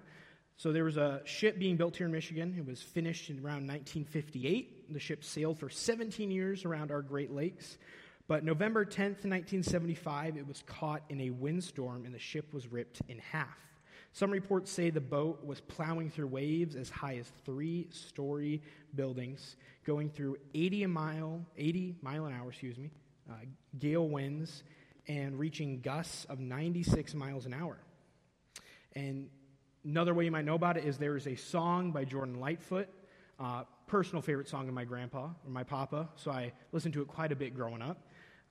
so 0.56 0.73
there 0.73 0.84
was 0.84 0.96
a 0.96 1.20
ship 1.25 1.58
being 1.58 1.76
built 1.76 1.96
here 1.96 2.06
in 2.06 2.12
Michigan. 2.12 2.54
It 2.56 2.66
was 2.66 2.80
finished 2.80 3.28
in 3.28 3.37
around 3.37 3.66
1958. 3.66 4.92
The 4.92 5.00
ship 5.00 5.25
sailed 5.25 5.58
for 5.58 5.68
17 5.68 6.30
years 6.30 6.64
around 6.64 6.90
our 6.90 7.02
Great 7.02 7.32
Lakes. 7.32 7.76
But 8.26 8.44
November 8.44 8.84
10th, 8.84 9.25
1975, 9.25 10.37
it 10.37 10.46
was 10.46 10.62
caught 10.66 11.02
in 11.11 11.20
a 11.23 11.30
windstorm 11.30 12.04
and 12.04 12.14
the 12.14 12.18
ship 12.18 12.54
was 12.54 12.68
ripped 12.68 13.02
in 13.08 13.18
half. 13.18 13.58
Some 14.12 14.30
reports 14.30 14.70
say 14.70 14.90
the 14.90 15.00
boat 15.00 15.44
was 15.44 15.61
plowing 15.61 16.08
through 16.08 16.28
waves 16.28 16.76
as 16.76 16.88
high 16.88 17.16
as 17.16 17.30
three 17.44 17.88
story 17.90 18.62
buildings, 18.94 19.56
going 19.84 20.08
through 20.08 20.37
80 20.54 20.84
a 20.84 20.88
mile, 20.88 21.44
80 21.58 21.96
mile 22.00 22.26
an 22.26 22.32
hour, 22.32 22.50
excuse 22.50 22.78
me, 22.78 22.90
uh, 23.28 23.34
gale 23.80 24.08
winds, 24.08 24.62
and 25.08 25.37
reaching 25.37 25.80
gusts 25.80 26.26
of 26.26 26.38
96 26.38 27.12
miles 27.14 27.44
an 27.44 27.52
hour. 27.54 27.76
And 28.94 29.28
another 29.84 30.14
way 30.14 30.24
you 30.24 30.30
might 30.30 30.44
know 30.44 30.54
about 30.54 30.76
it 30.76 30.84
is 30.84 30.98
there 30.98 31.16
is 31.16 31.26
a 31.26 31.36
song 31.36 31.92
by 31.92 32.04
Gordon 32.04 32.40
Lightfoot, 32.40 32.88
uh, 33.38 33.64
personal 33.86 34.22
favorite 34.22 34.48
song 34.48 34.68
of 34.68 34.74
my 34.74 34.84
grandpa 34.84 35.24
or 35.24 35.50
my 35.50 35.64
papa, 35.64 36.08
so 36.16 36.30
I 36.30 36.52
listened 36.72 36.94
to 36.94 37.02
it 37.02 37.08
quite 37.08 37.32
a 37.32 37.36
bit 37.36 37.54
growing 37.54 37.82
up. 37.82 37.98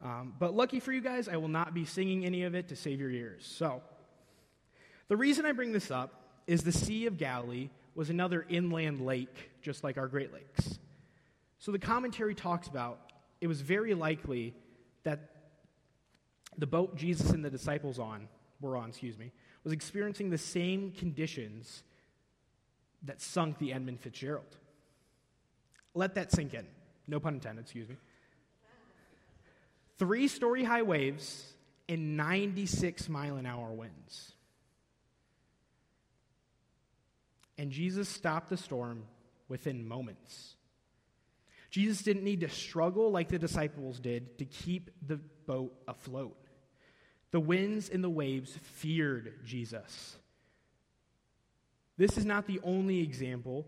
Um, 0.02 0.34
but 0.38 0.54
lucky 0.54 0.80
for 0.80 0.92
you 0.92 1.02
guys, 1.02 1.28
I 1.28 1.38
will 1.38 1.48
not 1.48 1.74
be 1.74 1.86
singing 1.86 2.26
any 2.26 2.44
of 2.44 2.56
it 2.56 2.68
to 2.70 2.76
save 2.76 3.00
your 3.00 3.10
ears. 3.10 3.46
So, 3.46 3.82
the 5.08 5.18
reason 5.18 5.46
I 5.46 5.52
bring 5.52 5.72
this 5.72 5.92
up 5.92 6.24
is 6.48 6.64
the 6.64 6.72
Sea 6.72 7.06
of 7.06 7.18
Galilee 7.18 7.70
was 7.96 8.10
another 8.10 8.46
inland 8.50 9.06
lake, 9.06 9.52
just 9.62 9.84
like 9.84 9.98
our 9.98 10.08
Great 10.08 10.34
Lakes. 10.34 10.80
So 11.60 11.72
the 11.72 11.80
commentary 11.80 12.36
talks 12.36 12.68
about 12.68 13.00
it 13.40 13.48
was 13.48 13.62
very 13.62 13.94
likely 13.94 14.54
that 15.04 15.30
the 16.58 16.68
boat 16.68 16.96
Jesus 16.96 17.32
and 17.32 17.44
the 17.44 17.50
disciples 17.50 18.00
on 18.00 18.28
were 18.60 18.76
on, 18.76 18.90
excuse 18.90 19.18
me, 19.18 19.32
was 19.64 19.74
experiencing 19.74 20.30
the 20.30 20.38
same 20.38 20.92
conditions 20.92 21.84
that 23.04 23.22
sunk 23.22 23.58
the 23.60 23.74
Edmund 23.74 24.00
Fitzgerald. 24.00 24.58
Let 25.94 26.16
that 26.16 26.32
sink 26.32 26.54
in. 26.54 26.66
No 27.08 27.20
pun 27.20 27.36
intended, 27.36 27.64
excuse 27.64 27.88
me. 27.88 27.96
Three 29.98 30.28
story 30.28 30.64
high 30.64 30.82
waves 30.82 31.54
and 31.88 32.18
96 32.18 33.10
mile 33.10 33.36
an 33.36 33.46
hour 33.46 33.72
winds. 33.72 34.34
And 37.58 37.72
Jesus 37.72 38.10
stopped 38.10 38.50
the 38.50 38.58
storm 38.58 39.04
within 39.48 39.88
moments. 39.88 40.56
Jesus 41.70 42.02
didn't 42.02 42.24
need 42.24 42.42
to 42.42 42.50
struggle 42.50 43.12
like 43.12 43.30
the 43.30 43.40
disciples 43.40 44.00
did 44.00 44.38
to 44.40 44.46
keep 44.46 44.92
the 45.06 45.18
boat 45.46 45.74
afloat. 45.88 46.38
The 47.34 47.40
winds 47.40 47.90
and 47.90 48.04
the 48.04 48.12
waves 48.12 48.56
feared 48.62 49.34
Jesus. 49.44 50.18
This 51.98 52.16
is 52.16 52.26
not 52.26 52.46
the 52.46 52.60
only 52.64 53.00
example 53.00 53.66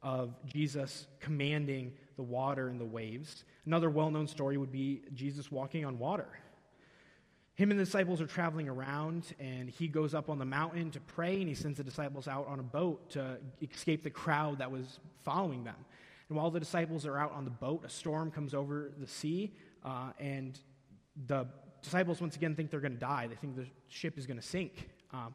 of 0.00 0.36
Jesus 0.46 1.08
commanding 1.18 1.94
the 2.14 2.22
water 2.22 2.68
and 2.68 2.80
the 2.80 2.84
waves. 2.84 3.42
Another 3.66 3.90
well 3.90 4.12
known 4.12 4.28
story 4.28 4.56
would 4.56 4.70
be 4.70 5.02
Jesus 5.14 5.50
walking 5.50 5.84
on 5.84 5.98
water. 5.98 6.28
Him 7.56 7.72
and 7.72 7.80
the 7.80 7.84
disciples 7.84 8.20
are 8.20 8.26
traveling 8.28 8.68
around, 8.68 9.34
and 9.40 9.68
he 9.68 9.88
goes 9.88 10.14
up 10.14 10.30
on 10.30 10.38
the 10.38 10.44
mountain 10.44 10.92
to 10.92 11.00
pray, 11.00 11.40
and 11.40 11.48
he 11.48 11.56
sends 11.56 11.78
the 11.78 11.82
disciples 11.82 12.28
out 12.28 12.46
on 12.46 12.60
a 12.60 12.62
boat 12.62 13.10
to 13.10 13.38
escape 13.60 14.04
the 14.04 14.10
crowd 14.10 14.58
that 14.58 14.70
was 14.70 15.00
following 15.24 15.64
them. 15.64 15.74
And 16.28 16.38
while 16.38 16.52
the 16.52 16.60
disciples 16.60 17.04
are 17.04 17.18
out 17.18 17.32
on 17.32 17.44
the 17.44 17.50
boat, 17.50 17.84
a 17.84 17.90
storm 17.90 18.30
comes 18.30 18.54
over 18.54 18.92
the 18.96 19.08
sea, 19.08 19.56
uh, 19.84 20.12
and 20.20 20.56
the 21.26 21.48
disciples 21.82 22.20
once 22.20 22.36
again 22.36 22.54
think 22.54 22.70
they're 22.70 22.80
going 22.80 22.94
to 22.94 22.98
die. 22.98 23.26
They 23.26 23.34
think 23.34 23.56
the 23.56 23.66
ship 23.88 24.18
is 24.18 24.26
going 24.26 24.38
to 24.38 24.46
sink. 24.46 24.88
Um, 25.12 25.34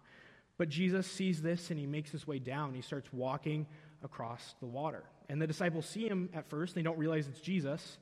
but 0.57 0.69
Jesus 0.69 1.07
sees 1.07 1.41
this, 1.41 1.71
and 1.71 1.79
he 1.79 1.85
makes 1.85 2.11
his 2.11 2.27
way 2.27 2.39
down. 2.39 2.73
He 2.73 2.81
starts 2.81 3.11
walking 3.11 3.65
across 4.03 4.55
the 4.59 4.65
water. 4.65 5.03
And 5.29 5.41
the 5.41 5.47
disciples 5.47 5.85
see 5.85 6.07
him 6.07 6.29
at 6.33 6.49
first. 6.49 6.75
They 6.75 6.81
don't 6.81 6.97
realize 6.97 7.27
it's 7.27 7.39
Jesus. 7.39 7.97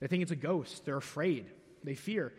They 0.00 0.06
think 0.06 0.22
it's 0.22 0.32
a 0.32 0.36
ghost. 0.36 0.84
They're 0.84 0.96
afraid. 0.96 1.46
They 1.82 1.94
fear. 1.94 2.32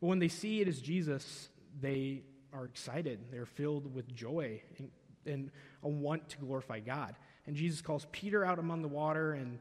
But 0.00 0.08
when 0.08 0.18
they 0.18 0.28
see 0.28 0.60
it 0.60 0.68
is 0.68 0.80
Jesus, 0.80 1.48
they 1.80 2.22
are 2.52 2.64
excited. 2.64 3.20
They're 3.30 3.46
filled 3.46 3.94
with 3.94 4.14
joy 4.14 4.60
and, 4.78 4.90
and 5.26 5.50
a 5.82 5.88
want 5.88 6.28
to 6.30 6.38
glorify 6.38 6.80
God. 6.80 7.14
And 7.46 7.56
Jesus 7.56 7.80
calls 7.80 8.06
Peter 8.12 8.44
out 8.44 8.58
among 8.58 8.82
the 8.82 8.88
water, 8.88 9.32
and 9.32 9.58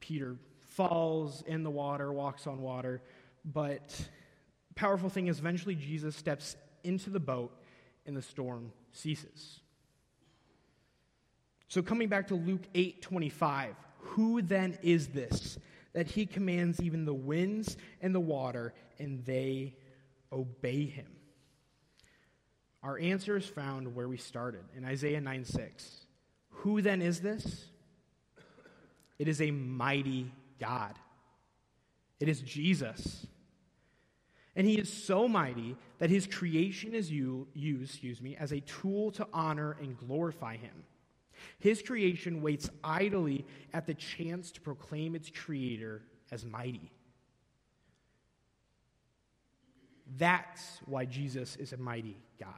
Peter 0.00 0.36
falls 0.60 1.42
in 1.46 1.62
the 1.62 1.70
water, 1.70 2.12
walks 2.12 2.46
on 2.46 2.62
water. 2.62 3.02
But 3.44 4.08
powerful 4.78 5.10
thing 5.10 5.26
is 5.26 5.40
eventually 5.40 5.74
Jesus 5.74 6.14
steps 6.14 6.56
into 6.84 7.10
the 7.10 7.18
boat 7.18 7.52
and 8.06 8.16
the 8.16 8.22
storm 8.22 8.72
ceases. 8.92 9.58
So 11.66 11.82
coming 11.82 12.08
back 12.08 12.28
to 12.28 12.36
Luke 12.36 12.62
8:25, 12.74 13.74
who 13.98 14.40
then 14.40 14.78
is 14.82 15.08
this 15.08 15.58
that 15.94 16.06
he 16.06 16.26
commands 16.26 16.80
even 16.80 17.04
the 17.04 17.14
winds 17.14 17.76
and 18.00 18.14
the 18.14 18.20
water, 18.20 18.72
and 18.98 19.24
they 19.24 19.74
obey 20.30 20.84
him. 20.84 21.10
Our 22.82 22.98
answer 23.00 23.36
is 23.36 23.46
found 23.46 23.96
where 23.96 24.06
we 24.06 24.16
started 24.16 24.64
in 24.76 24.84
Isaiah 24.84 25.20
9 25.20 25.44
6. 25.44 26.06
Who 26.50 26.80
then 26.82 27.02
is 27.02 27.20
this? 27.20 27.66
It 29.18 29.26
is 29.26 29.42
a 29.42 29.50
mighty 29.50 30.30
God. 30.60 30.94
It 32.20 32.28
is 32.28 32.40
Jesus. 32.40 33.26
And 34.58 34.66
he 34.66 34.74
is 34.74 34.92
so 34.92 35.28
mighty 35.28 35.76
that 36.00 36.10
his 36.10 36.26
creation 36.26 36.92
is 36.92 37.12
used, 37.12 37.48
excuse 37.54 38.20
me, 38.20 38.36
as 38.36 38.52
a 38.52 38.58
tool 38.60 39.12
to 39.12 39.26
honor 39.32 39.76
and 39.80 39.96
glorify 39.96 40.56
him. 40.56 40.82
His 41.60 41.80
creation 41.80 42.42
waits 42.42 42.68
idly 42.82 43.46
at 43.72 43.86
the 43.86 43.94
chance 43.94 44.50
to 44.50 44.60
proclaim 44.60 45.14
its 45.14 45.30
creator 45.30 46.02
as 46.32 46.44
mighty. 46.44 46.90
That's 50.16 50.80
why 50.86 51.04
Jesus 51.04 51.54
is 51.54 51.72
a 51.72 51.76
mighty 51.76 52.18
God. 52.40 52.50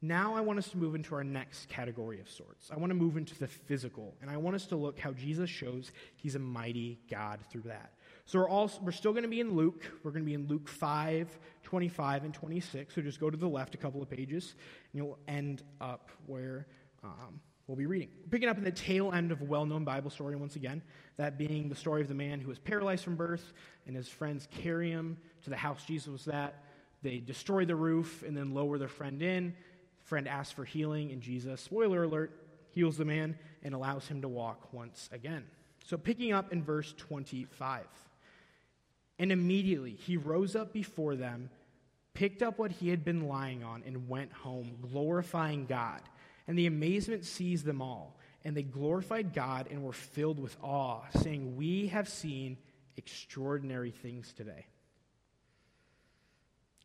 Now, 0.00 0.36
I 0.36 0.42
want 0.42 0.60
us 0.60 0.68
to 0.68 0.78
move 0.78 0.94
into 0.94 1.16
our 1.16 1.24
next 1.24 1.68
category 1.68 2.20
of 2.20 2.30
sorts. 2.30 2.70
I 2.70 2.76
want 2.76 2.90
to 2.90 2.94
move 2.94 3.16
into 3.16 3.36
the 3.36 3.48
physical, 3.48 4.14
and 4.22 4.30
I 4.30 4.36
want 4.36 4.54
us 4.54 4.66
to 4.66 4.76
look 4.76 5.00
how 5.00 5.10
Jesus 5.10 5.50
shows 5.50 5.90
he's 6.14 6.36
a 6.36 6.38
mighty 6.38 7.00
God 7.10 7.40
through 7.50 7.62
that. 7.62 7.94
So 8.28 8.40
we're, 8.40 8.48
also, 8.50 8.78
we're 8.82 8.92
still 8.92 9.12
going 9.12 9.22
to 9.22 9.28
be 9.30 9.40
in 9.40 9.56
Luke. 9.56 9.90
We're 10.02 10.10
going 10.10 10.22
to 10.22 10.26
be 10.26 10.34
in 10.34 10.46
Luke 10.48 10.68
5, 10.68 11.38
25, 11.62 12.24
and 12.24 12.34
26. 12.34 12.94
So 12.94 13.00
just 13.00 13.20
go 13.20 13.30
to 13.30 13.38
the 13.38 13.48
left 13.48 13.74
a 13.74 13.78
couple 13.78 14.02
of 14.02 14.10
pages, 14.10 14.54
and 14.92 15.02
you'll 15.02 15.18
end 15.26 15.62
up 15.80 16.10
where 16.26 16.66
um, 17.02 17.40
we'll 17.66 17.78
be 17.78 17.86
reading. 17.86 18.10
picking 18.30 18.50
up 18.50 18.58
in 18.58 18.64
the 18.64 18.70
tail 18.70 19.12
end 19.14 19.32
of 19.32 19.40
a 19.40 19.44
well 19.44 19.64
known 19.64 19.82
Bible 19.82 20.10
story 20.10 20.36
once 20.36 20.56
again, 20.56 20.82
that 21.16 21.38
being 21.38 21.70
the 21.70 21.74
story 21.74 22.02
of 22.02 22.08
the 22.08 22.14
man 22.14 22.38
who 22.38 22.48
was 22.48 22.58
paralyzed 22.58 23.02
from 23.02 23.16
birth, 23.16 23.54
and 23.86 23.96
his 23.96 24.08
friends 24.08 24.46
carry 24.50 24.90
him 24.90 25.16
to 25.44 25.48
the 25.48 25.56
house 25.56 25.82
Jesus 25.86 26.08
was 26.08 26.28
at. 26.28 26.62
They 27.02 27.20
destroy 27.20 27.64
the 27.64 27.76
roof 27.76 28.22
and 28.24 28.36
then 28.36 28.52
lower 28.52 28.76
their 28.76 28.88
friend 28.88 29.22
in. 29.22 29.54
Friend 30.04 30.28
asks 30.28 30.52
for 30.52 30.66
healing, 30.66 31.12
and 31.12 31.22
Jesus, 31.22 31.62
spoiler 31.62 32.02
alert, 32.02 32.30
heals 32.72 32.98
the 32.98 33.06
man 33.06 33.38
and 33.62 33.72
allows 33.72 34.06
him 34.06 34.20
to 34.20 34.28
walk 34.28 34.70
once 34.74 35.08
again. 35.12 35.46
So, 35.86 35.96
picking 35.96 36.34
up 36.34 36.52
in 36.52 36.62
verse 36.62 36.92
25. 36.98 37.86
And 39.18 39.32
immediately 39.32 39.92
he 39.92 40.16
rose 40.16 40.54
up 40.54 40.72
before 40.72 41.16
them, 41.16 41.50
picked 42.14 42.42
up 42.42 42.58
what 42.58 42.70
he 42.72 42.88
had 42.88 43.04
been 43.04 43.28
lying 43.28 43.64
on, 43.64 43.82
and 43.86 44.08
went 44.08 44.32
home, 44.32 44.78
glorifying 44.80 45.66
God. 45.66 46.00
And 46.46 46.58
the 46.58 46.66
amazement 46.66 47.24
seized 47.24 47.64
them 47.64 47.82
all. 47.82 48.16
And 48.44 48.56
they 48.56 48.62
glorified 48.62 49.34
God 49.34 49.66
and 49.70 49.82
were 49.82 49.92
filled 49.92 50.38
with 50.38 50.56
awe, 50.62 51.02
saying, 51.20 51.56
We 51.56 51.88
have 51.88 52.08
seen 52.08 52.56
extraordinary 52.96 53.90
things 53.90 54.32
today. 54.32 54.66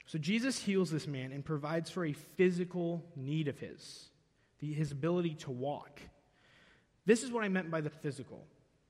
So 0.05 0.17
Jesus 0.17 0.59
heals 0.59 0.91
this 0.91 1.07
man 1.07 1.31
and 1.31 1.45
provides 1.45 1.89
for 1.89 2.05
a 2.05 2.13
physical 2.13 3.03
need 3.15 3.47
of 3.47 3.57
his, 3.57 4.09
his 4.59 4.91
ability 4.91 5.35
to 5.35 5.51
walk. 5.51 6.01
This 7.05 7.23
is 7.23 7.31
what 7.31 7.43
I 7.43 7.49
meant 7.49 7.71
by 7.71 7.81
the 7.81 7.89
physical. 7.89 8.45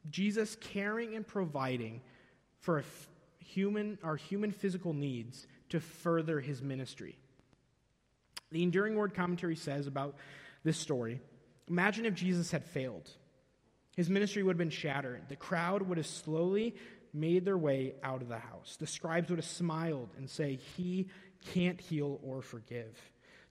Jesus 0.09 0.57
caring 0.59 1.15
and 1.15 1.25
providing 1.25 2.01
for 2.59 2.79
a 2.79 2.83
human, 3.43 3.97
our 4.03 4.15
human 4.15 4.51
physical 4.51 4.93
needs 4.93 5.47
to 5.69 5.79
further 5.79 6.39
his 6.39 6.61
ministry. 6.61 7.17
The 8.51 8.63
Enduring 8.63 8.95
Word 8.95 9.13
commentary 9.13 9.55
says 9.55 9.87
about 9.87 10.15
this 10.63 10.77
story 10.77 11.21
Imagine 11.69 12.05
if 12.05 12.13
Jesus 12.13 12.51
had 12.51 12.65
failed. 12.65 13.09
His 13.95 14.09
ministry 14.09 14.43
would 14.43 14.53
have 14.53 14.57
been 14.57 14.69
shattered. 14.69 15.23
The 15.29 15.35
crowd 15.35 15.83
would 15.83 15.97
have 15.97 16.07
slowly 16.07 16.75
made 17.13 17.45
their 17.45 17.57
way 17.57 17.93
out 18.03 18.21
of 18.21 18.27
the 18.27 18.39
house. 18.39 18.75
The 18.79 18.87
scribes 18.87 19.29
would 19.29 19.39
have 19.39 19.45
smiled 19.45 20.09
and 20.17 20.29
say, 20.29 20.59
He 20.75 21.09
can't 21.53 21.79
heal 21.79 22.19
or 22.23 22.41
forgive. 22.41 22.99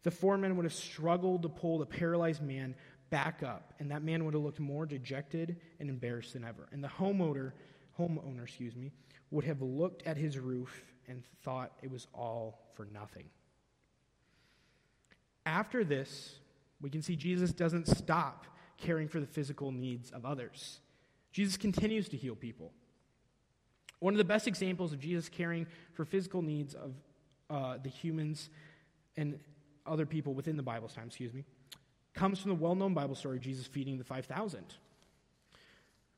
The 0.02 0.10
foremen 0.10 0.56
would 0.56 0.64
have 0.64 0.74
struggled 0.74 1.42
to 1.42 1.48
pull 1.48 1.78
the 1.78 1.86
paralyzed 1.86 2.42
man 2.42 2.74
back 3.10 3.42
up, 3.42 3.74
and 3.78 3.90
that 3.90 4.02
man 4.02 4.24
would 4.24 4.34
have 4.34 4.42
looked 4.42 4.58
more 4.58 4.84
dejected 4.84 5.56
and 5.78 5.88
embarrassed 5.88 6.32
than 6.32 6.44
ever. 6.44 6.66
And 6.72 6.82
the 6.82 6.88
homeowner, 6.88 7.52
homeowner, 7.98 8.42
excuse 8.42 8.74
me, 8.74 8.90
would 9.32 9.44
have 9.44 9.62
looked 9.62 10.06
at 10.06 10.16
his 10.16 10.38
roof 10.38 10.84
and 11.08 11.24
thought 11.42 11.72
it 11.82 11.90
was 11.90 12.06
all 12.14 12.60
for 12.74 12.86
nothing. 12.92 13.24
After 15.44 15.82
this, 15.82 16.38
we 16.80 16.90
can 16.90 17.02
see 17.02 17.16
Jesus 17.16 17.52
doesn't 17.52 17.88
stop 17.88 18.46
caring 18.76 19.08
for 19.08 19.20
the 19.20 19.26
physical 19.26 19.72
needs 19.72 20.10
of 20.10 20.24
others. 20.24 20.80
Jesus 21.32 21.56
continues 21.56 22.08
to 22.10 22.16
heal 22.16 22.36
people. 22.36 22.72
One 24.00 24.14
of 24.14 24.18
the 24.18 24.24
best 24.24 24.46
examples 24.46 24.92
of 24.92 25.00
Jesus 25.00 25.28
caring 25.28 25.66
for 25.94 26.04
physical 26.04 26.42
needs 26.42 26.74
of 26.74 26.94
uh, 27.48 27.78
the 27.82 27.88
humans 27.88 28.50
and 29.16 29.38
other 29.86 30.06
people 30.06 30.34
within 30.34 30.56
the 30.56 30.62
Bible's 30.62 30.92
time, 30.92 31.06
excuse 31.06 31.32
me, 31.32 31.44
comes 32.14 32.38
from 32.38 32.50
the 32.50 32.54
well 32.56 32.74
known 32.74 32.94
Bible 32.94 33.14
story 33.14 33.38
Jesus 33.38 33.66
feeding 33.66 33.98
the 33.98 34.04
5,000. 34.04 34.74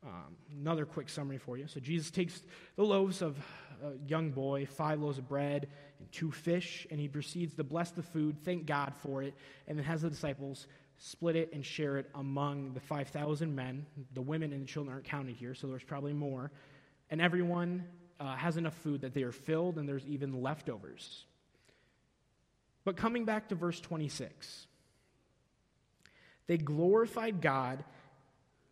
Um, 0.05 0.37
another 0.61 0.85
quick 0.85 1.09
summary 1.09 1.39
for 1.39 1.57
you. 1.57 1.67
So, 1.67 1.81
Jesus 1.81 2.11
takes 2.11 2.43
the 2.77 2.85
loaves 2.85 3.23
of 3.23 3.39
a 3.83 3.93
young 4.07 4.33
boy, 4.33 4.67
five 4.67 5.01
loaves 5.01 5.17
of 5.17 5.27
bread, 5.27 5.69
and 5.99 6.13
two 6.13 6.31
fish, 6.31 6.87
and 6.91 7.01
he 7.01 7.09
proceeds 7.09 7.55
to 7.55 7.65
bless 7.65 7.91
the 7.91 8.03
food, 8.03 8.37
thank 8.45 8.67
God 8.67 8.93
for 9.03 9.23
it, 9.23 9.35
and 9.67 9.79
then 9.79 9.85
has 9.85 10.03
the 10.03 10.11
disciples 10.11 10.67
split 10.99 11.37
it 11.37 11.53
and 11.53 11.65
share 11.65 11.97
it 11.97 12.09
among 12.15 12.73
the 12.75 12.81
5,000 12.81 13.55
men. 13.55 13.87
The 14.13 14.23
women 14.23 14.53
and 14.53 14.63
the 14.63 14.67
children 14.67 14.93
aren't 14.93 15.07
counted 15.07 15.37
here, 15.37 15.55
so 15.55 15.67
there's 15.67 15.83
probably 15.83 16.13
more. 16.13 16.51
And 17.11 17.21
everyone 17.21 17.85
uh, 18.21 18.37
has 18.37 18.57
enough 18.57 18.75
food 18.75 19.01
that 19.01 19.15
they 19.15 19.23
are 19.23 19.33
filled, 19.33 19.79
and 19.79 19.89
there's 19.89 20.07
even 20.07 20.43
leftovers. 20.43 21.25
But 22.85 22.97
coming 22.97 23.25
back 23.25 23.49
to 23.49 23.55
verse 23.55 23.81
26, 23.81 24.67
they 26.47 26.59
glorified 26.59 27.41
God 27.41 27.85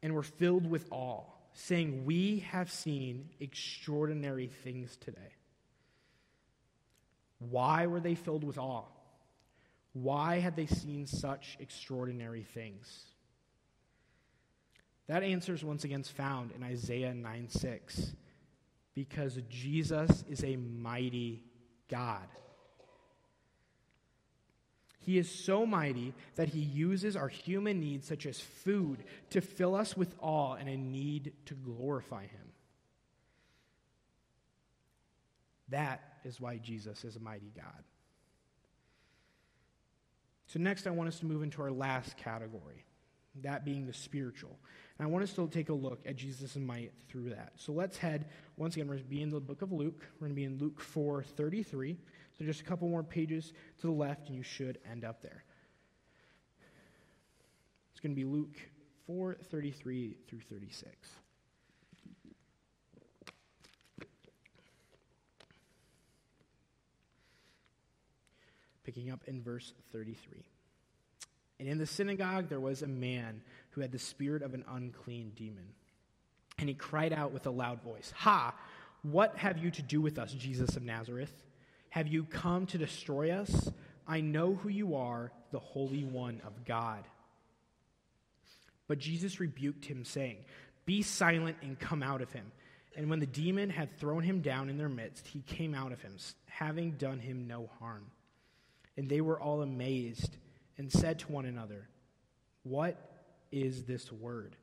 and 0.03 0.15
were 0.15 0.23
filled 0.23 0.67
with 0.67 0.87
awe, 0.91 1.25
saying, 1.53 2.05
We 2.05 2.41
have 2.51 2.71
seen 2.71 3.31
extraordinary 3.41 4.49
things 4.49 4.97
today. 4.97 5.37
Why 7.38 7.87
were 7.87 8.01
they 8.01 8.15
filled 8.15 8.45
with 8.45 8.59
awe? 8.59 8.85
Why 9.93 10.38
had 10.38 10.57
they 10.57 10.67
seen 10.67 11.07
such 11.07 11.57
extraordinary 11.61 12.43
things? 12.43 13.05
That 15.09 15.23
answer 15.23 15.53
is 15.53 15.65
once 15.65 15.85
again 15.85 16.03
found 16.05 16.53
in 16.53 16.62
Isaiah 16.62 17.12
9 17.12 17.49
6. 17.49 18.15
Because 18.95 19.38
Jesus 19.49 20.25
is 20.29 20.45
a 20.45 20.57
mighty 20.57 21.45
God. 21.88 22.27
He 25.03 25.19
is 25.19 25.31
so 25.31 25.67
mighty 25.67 26.15
that 26.37 26.49
he 26.49 26.61
uses 26.61 27.17
our 27.17 27.29
human 27.29 27.81
needs, 27.81 28.07
such 28.07 28.25
as 28.25 28.41
food, 28.41 29.05
to 29.31 29.41
fill 29.41 29.75
us 29.75 29.97
with 29.97 30.15
awe 30.21 30.55
and 30.55 30.69
a 30.69 30.77
need 30.77 31.33
to 31.47 31.55
glorify 31.55 32.23
him. 32.23 32.53
That 35.69 36.03
is 36.25 36.41
why 36.41 36.59
Jesus 36.59 37.05
is 37.05 37.17
a 37.17 37.21
mighty 37.21 37.53
God. 37.57 37.83
So, 40.47 40.61
next, 40.61 40.87
I 40.87 40.91
want 40.91 41.09
us 41.09 41.19
to 41.21 41.27
move 41.27 41.43
into 41.43 41.62
our 41.62 41.73
last 41.73 42.17
category, 42.19 42.85
that 43.43 43.65
being 43.65 43.87
the 43.87 43.95
spiritual. 43.95 44.59
And 45.03 45.09
I 45.09 45.11
want 45.12 45.25
us 45.25 45.33
to 45.33 45.49
take 45.49 45.69
a 45.69 45.75
look 45.75 45.99
at 46.07 46.15
Jesus' 46.15 46.55
might 46.55 46.93
through 47.09 47.31
that. 47.31 47.55
So, 47.57 47.73
let's 47.73 47.97
head, 47.97 48.27
once 48.57 48.77
again, 48.77 48.87
we're 48.87 48.95
going 48.95 49.05
to 49.05 49.11
be 49.11 49.21
in 49.21 49.31
the 49.31 49.41
book 49.41 49.61
of 49.61 49.73
Luke. 49.73 50.07
We're 50.21 50.29
going 50.29 50.31
to 50.31 50.37
be 50.37 50.45
in 50.45 50.59
Luke 50.59 50.81
4 50.81 51.25
33. 51.25 51.99
So, 52.38 52.45
just 52.45 52.61
a 52.61 52.65
couple 52.65 52.88
more 52.88 53.03
pages 53.03 53.53
to 53.81 53.88
the 53.88 53.93
left, 53.93 54.29
and 54.29 54.37
you 54.37 54.45
should 54.45 54.79
end 54.88 55.05
up 55.05 55.21
there. 55.21 55.43
It's 57.91 57.99
going 57.99 58.12
to 58.12 58.17
be 58.17 58.25
Luke 58.25 58.57
4 59.09 59.38
33 59.51 60.19
through 60.29 60.41
36. 60.49 60.95
picking 68.85 69.11
up 69.11 69.21
in 69.27 69.43
verse 69.43 69.73
33. 69.93 70.45
And 71.61 71.69
in 71.69 71.79
the 71.79 71.87
synagogue 71.87 72.49
there 72.49 72.59
was 72.59 72.83
a 72.83 72.88
man 72.88 73.41
who 73.73 73.81
had 73.81 73.93
the 73.93 73.99
spirit 73.99 74.43
of 74.43 74.55
an 74.55 74.65
unclean 74.69 75.33
demon. 75.35 75.67
And 76.59 76.69
he 76.69 76.75
cried 76.75 77.13
out 77.13 77.33
with 77.33 77.47
a 77.47 77.51
loud 77.51 77.83
voice, 77.83 78.13
Ha! 78.17 78.55
What 79.03 79.37
have 79.37 79.59
you 79.59 79.71
to 79.73 79.83
do 79.83 80.01
with 80.01 80.19
us, 80.19 80.33
Jesus 80.33 80.77
of 80.77 80.83
Nazareth? 80.83 81.33
Have 81.91 82.09
you 82.09 82.25
come 82.25 82.67
to 82.67 82.79
destroy 82.79 83.33
us? 83.33 83.71
I 84.07 84.21
know 84.21 84.55
who 84.55 84.69
you 84.69 84.95
are, 84.97 85.33
the 85.51 85.59
Holy 85.59 86.05
One 86.05 86.41
of 86.47 86.65
God. 86.65 87.05
But 88.87 88.99
Jesus 88.99 89.41
rebuked 89.41 89.85
him, 89.85 90.05
saying, 90.05 90.39
Be 90.85 91.03
silent 91.03 91.57
and 91.63 91.79
come 91.79 92.03
out 92.03 92.23
of 92.23 92.33
him. 92.33 92.53
And 92.97 93.09
when 93.09 93.21
the 93.21 93.27
demon 93.27 93.71
had 93.71 93.99
thrown 93.99 94.23
him 94.23 94.41
down 94.41 94.69
in 94.69 94.77
their 94.77 94.89
midst, 94.89 95.27
he 95.27 95.41
came 95.41 95.75
out 95.75 95.93
of 95.93 96.03
him, 96.03 96.17
having 96.47 96.93
done 96.93 97.19
him 97.19 97.47
no 97.47 97.71
harm. 97.79 98.11
And 98.97 99.09
they 99.09 99.21
were 99.21 99.41
all 99.41 99.63
amazed 99.63 100.37
and 100.77 100.93
said 100.93 101.21
to 101.21 101.33
one 101.33 101.47
another, 101.47 101.89
What 102.65 103.12
is 103.53 103.85
this 103.85 104.11
word? 104.11 104.57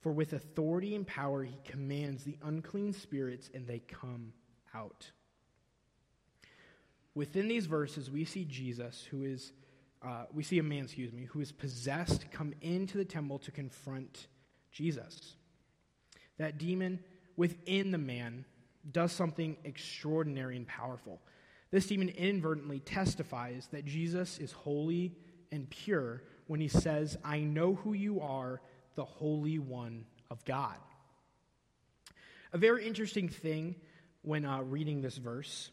For 0.00 0.12
with 0.12 0.32
authority 0.32 0.94
and 0.94 1.06
power 1.06 1.42
he 1.42 1.58
commands 1.64 2.24
the 2.24 2.38
unclean 2.42 2.92
spirits, 2.92 3.50
and 3.52 3.66
they 3.66 3.80
come 3.80 4.32
out. 4.74 5.10
Within 7.14 7.48
these 7.48 7.66
verses, 7.66 8.10
we 8.10 8.24
see 8.24 8.44
Jesus, 8.44 9.06
who 9.10 9.24
is, 9.24 9.52
uh, 10.06 10.26
we 10.32 10.42
see 10.42 10.58
a 10.58 10.62
man, 10.62 10.84
excuse 10.84 11.12
me, 11.12 11.24
who 11.24 11.40
is 11.40 11.50
possessed, 11.50 12.30
come 12.30 12.52
into 12.60 12.98
the 12.98 13.04
temple 13.04 13.38
to 13.40 13.50
confront 13.50 14.28
Jesus. 14.70 15.36
That 16.38 16.58
demon 16.58 17.00
within 17.36 17.90
the 17.90 17.98
man 17.98 18.44
does 18.92 19.12
something 19.12 19.56
extraordinary 19.64 20.56
and 20.56 20.68
powerful. 20.68 21.20
This 21.70 21.86
demon 21.86 22.10
inadvertently 22.10 22.80
testifies 22.80 23.68
that 23.72 23.84
Jesus 23.84 24.38
is 24.38 24.52
holy 24.52 25.16
and 25.50 25.68
pure 25.68 26.22
when 26.46 26.60
he 26.60 26.68
says, 26.68 27.16
I 27.24 27.40
know 27.40 27.74
who 27.74 27.92
you 27.92 28.20
are, 28.20 28.60
the 28.94 29.04
Holy 29.04 29.58
One 29.58 30.04
of 30.30 30.44
God. 30.44 30.76
A 32.52 32.58
very 32.58 32.86
interesting 32.86 33.28
thing 33.28 33.76
when 34.22 34.44
uh, 34.44 34.62
reading 34.62 35.02
this 35.02 35.16
verse 35.16 35.70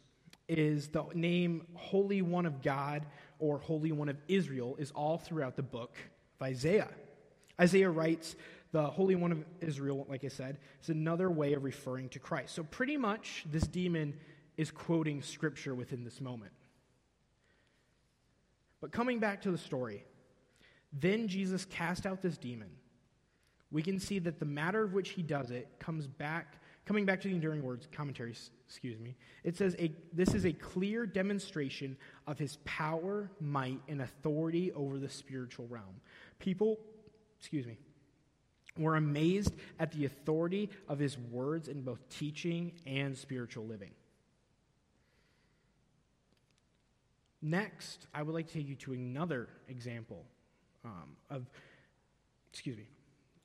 is 0.48 0.90
the 0.90 1.06
name 1.14 1.66
Holy 1.76 2.22
One 2.22 2.46
of 2.46 2.62
God 2.62 3.06
or 3.40 3.60
Holy 3.60 3.92
One 3.92 4.10
of 4.10 4.18
Israel 4.28 4.76
is 4.78 4.92
all 4.92 5.18
throughout 5.18 5.56
the 5.56 5.64
book 5.64 5.98
of 6.40 6.48
Isaiah. 6.48 6.90
Isaiah 7.60 7.90
writes, 7.90 8.36
the 8.72 8.84
Holy 8.88 9.16
One 9.16 9.32
of 9.32 9.46
Israel, 9.62 10.06
like 10.10 10.26
I 10.26 10.30
said, 10.30 10.58
is 10.82 10.90
another 10.90 11.30
way 11.30 11.54
of 11.54 11.64
referring 11.64 12.10
to 12.10 12.20
Christ. 12.20 12.56
So, 12.56 12.64
pretty 12.64 12.98
much, 12.98 13.46
this 13.50 13.64
demon 13.68 14.16
is 14.58 14.72
quoting 14.72 15.22
scripture 15.22 15.76
within 15.76 16.04
this 16.04 16.20
moment. 16.20 16.52
But 18.82 18.92
coming 18.92 19.20
back 19.20 19.44
to 19.44 19.52
the 19.52 19.58
story, 19.58 20.04
then 21.00 21.28
Jesus 21.28 21.66
cast 21.66 22.06
out 22.06 22.22
this 22.22 22.38
demon. 22.38 22.70
We 23.72 23.82
can 23.82 24.00
see 24.00 24.20
that 24.20 24.40
the 24.40 24.46
matter 24.46 24.84
of 24.84 24.94
which 24.94 25.10
he 25.10 25.24
does 25.24 25.50
it 25.50 25.68
comes 25.80 26.06
back, 26.06 26.62
coming 26.86 27.06
back 27.06 27.22
to 27.22 27.28
the 27.28 27.34
enduring 27.34 27.64
words, 27.64 27.88
commentaries, 27.92 28.52
excuse 28.68 29.00
me. 29.00 29.16
It 29.44 29.58
says, 29.58 29.76
a, 29.80 29.92
This 30.14 30.36
is 30.36 30.46
a 30.46 30.54
clear 30.54 31.08
demonstration 31.08 31.98
of 32.28 32.38
his 32.38 32.58
power, 32.66 33.32
might, 33.40 33.80
and 33.88 34.02
authority 34.02 34.72
over 34.74 35.00
the 35.00 35.10
spiritual 35.10 35.66
realm. 35.68 36.02
People, 36.38 36.80
excuse 37.40 37.66
me, 37.66 37.80
were 38.78 38.96
amazed 38.96 39.56
at 39.80 39.92
the 39.92 40.06
authority 40.06 40.70
of 40.88 41.00
his 41.00 41.18
words 41.18 41.68
in 41.68 41.82
both 41.82 42.08
teaching 42.10 42.74
and 42.86 43.18
spiritual 43.18 43.66
living. 43.66 43.92
Next, 47.42 48.08
I 48.14 48.22
would 48.22 48.34
like 48.34 48.48
to 48.48 48.54
take 48.54 48.68
you 48.68 48.76
to 48.76 48.94
another 48.94 49.50
example 49.68 50.26
um, 50.86 51.16
of, 51.30 51.46
excuse 52.52 52.78
me, 52.78 52.88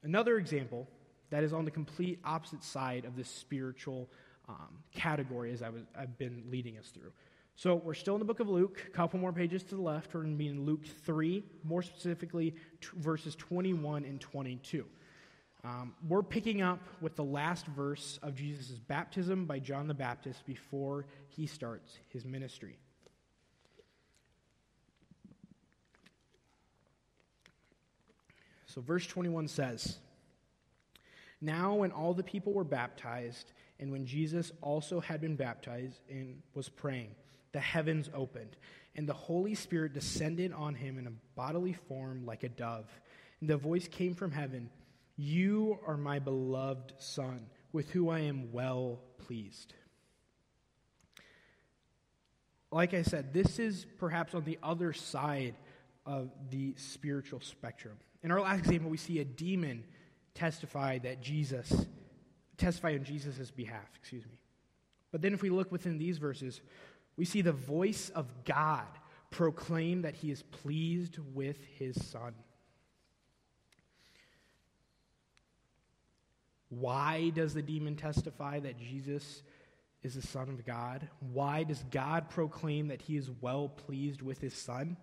another 0.02 0.38
example 0.38 0.88
that 1.30 1.44
is 1.44 1.52
on 1.52 1.64
the 1.64 1.70
complete 1.70 2.18
opposite 2.24 2.64
side 2.64 3.04
of 3.04 3.16
this 3.16 3.28
spiritual 3.28 4.08
um, 4.48 4.78
category 4.94 5.52
as 5.52 5.62
I 5.62 5.68
was, 5.68 5.82
I've 5.96 6.16
been 6.18 6.44
leading 6.50 6.78
us 6.78 6.88
through. 6.88 7.12
So 7.54 7.74
we're 7.74 7.94
still 7.94 8.14
in 8.14 8.20
the 8.20 8.24
book 8.24 8.40
of 8.40 8.48
Luke, 8.48 8.84
a 8.86 8.90
couple 8.90 9.18
more 9.18 9.32
pages 9.32 9.64
to 9.64 9.74
the 9.74 9.82
left. 9.82 10.14
We're 10.14 10.22
going 10.22 10.34
to 10.34 10.38
be 10.38 10.46
in 10.46 10.64
Luke 10.64 10.84
3, 11.04 11.42
more 11.64 11.82
specifically 11.82 12.52
t- 12.80 12.88
verses 12.96 13.34
21 13.34 14.04
and 14.04 14.20
22. 14.20 14.84
Um, 15.64 15.92
we're 16.08 16.22
picking 16.22 16.62
up 16.62 16.78
with 17.00 17.16
the 17.16 17.24
last 17.24 17.66
verse 17.66 18.20
of 18.22 18.36
Jesus' 18.36 18.78
baptism 18.78 19.44
by 19.44 19.58
John 19.58 19.88
the 19.88 19.94
Baptist 19.94 20.46
before 20.46 21.06
he 21.26 21.46
starts 21.46 21.98
his 22.08 22.24
ministry. 22.24 22.78
So, 28.68 28.82
verse 28.82 29.06
21 29.06 29.48
says 29.48 29.98
Now, 31.40 31.74
when 31.74 31.90
all 31.90 32.14
the 32.14 32.22
people 32.22 32.52
were 32.52 32.64
baptized, 32.64 33.52
and 33.80 33.90
when 33.90 34.06
Jesus 34.06 34.52
also 34.60 35.00
had 35.00 35.20
been 35.20 35.36
baptized 35.36 36.00
and 36.08 36.42
was 36.54 36.68
praying, 36.68 37.14
the 37.52 37.60
heavens 37.60 38.10
opened, 38.14 38.56
and 38.94 39.08
the 39.08 39.14
Holy 39.14 39.54
Spirit 39.54 39.94
descended 39.94 40.52
on 40.52 40.74
him 40.74 40.98
in 40.98 41.06
a 41.06 41.12
bodily 41.34 41.72
form 41.72 42.26
like 42.26 42.42
a 42.42 42.48
dove. 42.48 42.88
And 43.40 43.48
the 43.48 43.56
voice 43.56 43.88
came 43.88 44.14
from 44.14 44.32
heaven 44.32 44.68
You 45.16 45.78
are 45.86 45.96
my 45.96 46.18
beloved 46.18 46.92
Son, 46.98 47.46
with 47.72 47.90
whom 47.90 48.10
I 48.10 48.20
am 48.20 48.52
well 48.52 49.00
pleased. 49.26 49.72
Like 52.70 52.92
I 52.92 53.00
said, 53.00 53.32
this 53.32 53.58
is 53.58 53.86
perhaps 53.98 54.34
on 54.34 54.44
the 54.44 54.58
other 54.62 54.92
side 54.92 55.54
of 56.04 56.30
the 56.50 56.74
spiritual 56.76 57.40
spectrum. 57.40 57.96
In 58.22 58.30
our 58.30 58.40
last 58.40 58.60
example, 58.60 58.90
we 58.90 58.96
see 58.96 59.20
a 59.20 59.24
demon 59.24 59.84
testify 60.34 60.98
that 60.98 61.20
Jesus, 61.20 61.86
testify 62.56 62.94
on 62.94 63.04
Jesus' 63.04 63.50
behalf, 63.50 63.88
excuse 63.98 64.24
me. 64.26 64.38
But 65.12 65.22
then 65.22 65.32
if 65.32 65.42
we 65.42 65.50
look 65.50 65.72
within 65.72 65.98
these 65.98 66.18
verses, 66.18 66.60
we 67.16 67.24
see 67.24 67.42
the 67.42 67.52
voice 67.52 68.10
of 68.10 68.26
God 68.44 68.86
proclaim 69.30 70.02
that 70.02 70.14
he 70.14 70.30
is 70.30 70.42
pleased 70.42 71.18
with 71.34 71.58
his 71.78 72.02
son. 72.06 72.34
Why 76.70 77.30
does 77.30 77.54
the 77.54 77.62
demon 77.62 77.96
testify 77.96 78.60
that 78.60 78.78
Jesus 78.78 79.42
is 80.02 80.14
the 80.14 80.22
Son 80.22 80.48
of 80.48 80.64
God? 80.64 81.08
Why 81.32 81.64
does 81.64 81.82
God 81.90 82.28
proclaim 82.28 82.88
that 82.88 83.02
he 83.02 83.16
is 83.16 83.30
well 83.40 83.68
pleased 83.68 84.22
with 84.22 84.40
his 84.40 84.54
Son? 84.54 84.96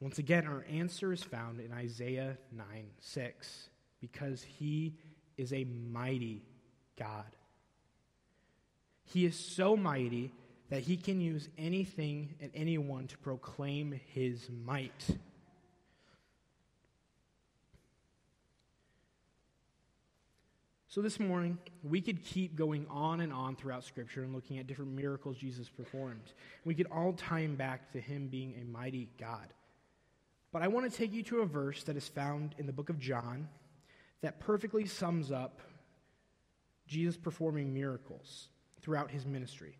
Once 0.00 0.18
again, 0.18 0.46
our 0.46 0.64
answer 0.70 1.12
is 1.12 1.22
found 1.22 1.60
in 1.60 1.72
Isaiah 1.72 2.38
9 2.52 2.66
6, 3.00 3.68
because 4.00 4.42
he 4.42 4.94
is 5.36 5.52
a 5.52 5.64
mighty 5.64 6.42
God. 6.96 7.24
He 9.04 9.24
is 9.24 9.34
so 9.36 9.76
mighty 9.76 10.32
that 10.70 10.82
he 10.82 10.96
can 10.96 11.20
use 11.20 11.48
anything 11.56 12.34
and 12.40 12.50
anyone 12.54 13.06
to 13.08 13.18
proclaim 13.18 13.98
his 14.12 14.48
might. 14.64 15.06
So, 20.90 21.02
this 21.02 21.20
morning, 21.20 21.58
we 21.82 22.00
could 22.00 22.24
keep 22.24 22.56
going 22.56 22.86
on 22.88 23.20
and 23.20 23.32
on 23.32 23.56
throughout 23.56 23.84
Scripture 23.84 24.22
and 24.22 24.34
looking 24.34 24.58
at 24.58 24.66
different 24.66 24.92
miracles 24.92 25.36
Jesus 25.36 25.68
performed. 25.68 26.32
We 26.64 26.74
could 26.74 26.88
all 26.90 27.12
time 27.12 27.56
back 27.56 27.92
to 27.92 28.00
him 28.00 28.28
being 28.28 28.54
a 28.60 28.64
mighty 28.64 29.08
God. 29.18 29.52
But 30.52 30.62
I 30.62 30.68
want 30.68 30.90
to 30.90 30.96
take 30.96 31.12
you 31.12 31.22
to 31.24 31.40
a 31.40 31.46
verse 31.46 31.82
that 31.84 31.96
is 31.96 32.08
found 32.08 32.54
in 32.58 32.66
the 32.66 32.72
book 32.72 32.88
of 32.88 32.98
John 32.98 33.48
that 34.22 34.40
perfectly 34.40 34.86
sums 34.86 35.30
up 35.30 35.60
Jesus 36.86 37.16
performing 37.16 37.74
miracles 37.74 38.48
throughout 38.80 39.10
his 39.10 39.26
ministry. 39.26 39.76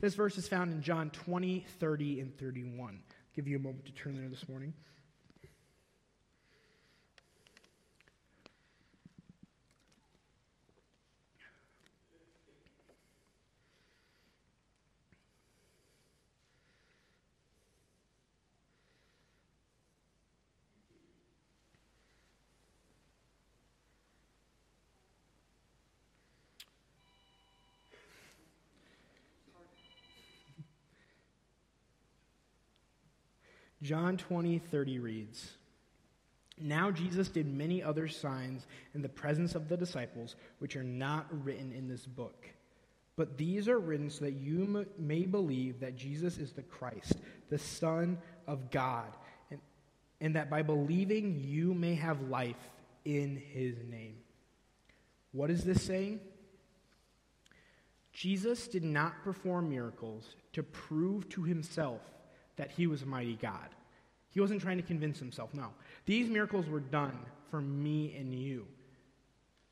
This 0.00 0.14
verse 0.14 0.38
is 0.38 0.46
found 0.46 0.72
in 0.72 0.82
John 0.82 1.10
20, 1.10 1.66
30, 1.78 2.20
and 2.20 2.38
31. 2.38 2.94
I'll 2.94 3.00
give 3.34 3.48
you 3.48 3.56
a 3.56 3.60
moment 3.60 3.86
to 3.86 3.92
turn 3.92 4.16
there 4.16 4.28
this 4.28 4.48
morning. 4.48 4.72
John 33.82 34.16
20, 34.16 34.58
30 34.58 34.98
reads 34.98 35.52
Now 36.60 36.90
Jesus 36.90 37.28
did 37.28 37.46
many 37.46 37.82
other 37.82 38.08
signs 38.08 38.66
in 38.94 39.02
the 39.02 39.08
presence 39.08 39.54
of 39.54 39.68
the 39.68 39.76
disciples, 39.76 40.36
which 40.58 40.76
are 40.76 40.84
not 40.84 41.26
written 41.44 41.72
in 41.72 41.88
this 41.88 42.04
book. 42.04 42.46
But 43.16 43.36
these 43.36 43.68
are 43.68 43.78
written 43.78 44.10
so 44.10 44.24
that 44.24 44.34
you 44.34 44.86
may 44.98 45.22
believe 45.22 45.80
that 45.80 45.96
Jesus 45.96 46.38
is 46.38 46.52
the 46.52 46.62
Christ, 46.62 47.14
the 47.50 47.58
Son 47.58 48.18
of 48.46 48.70
God, 48.70 49.08
and, 49.50 49.60
and 50.20 50.36
that 50.36 50.48
by 50.48 50.62
believing 50.62 51.42
you 51.44 51.74
may 51.74 51.94
have 51.96 52.28
life 52.28 52.70
in 53.04 53.36
his 53.52 53.76
name. 53.88 54.16
What 55.32 55.50
is 55.50 55.64
this 55.64 55.82
saying? 55.82 56.20
Jesus 58.12 58.68
did 58.68 58.84
not 58.84 59.22
perform 59.22 59.68
miracles 59.68 60.34
to 60.52 60.62
prove 60.62 61.28
to 61.30 61.42
himself 61.42 62.00
that 62.60 62.70
he 62.70 62.86
was 62.86 63.00
a 63.00 63.06
mighty 63.06 63.36
God. 63.36 63.70
He 64.28 64.38
wasn't 64.38 64.60
trying 64.60 64.76
to 64.76 64.82
convince 64.82 65.18
himself, 65.18 65.54
no. 65.54 65.68
These 66.04 66.28
miracles 66.28 66.68
were 66.68 66.80
done 66.80 67.18
for 67.50 67.58
me 67.58 68.14
and 68.18 68.34
you 68.34 68.66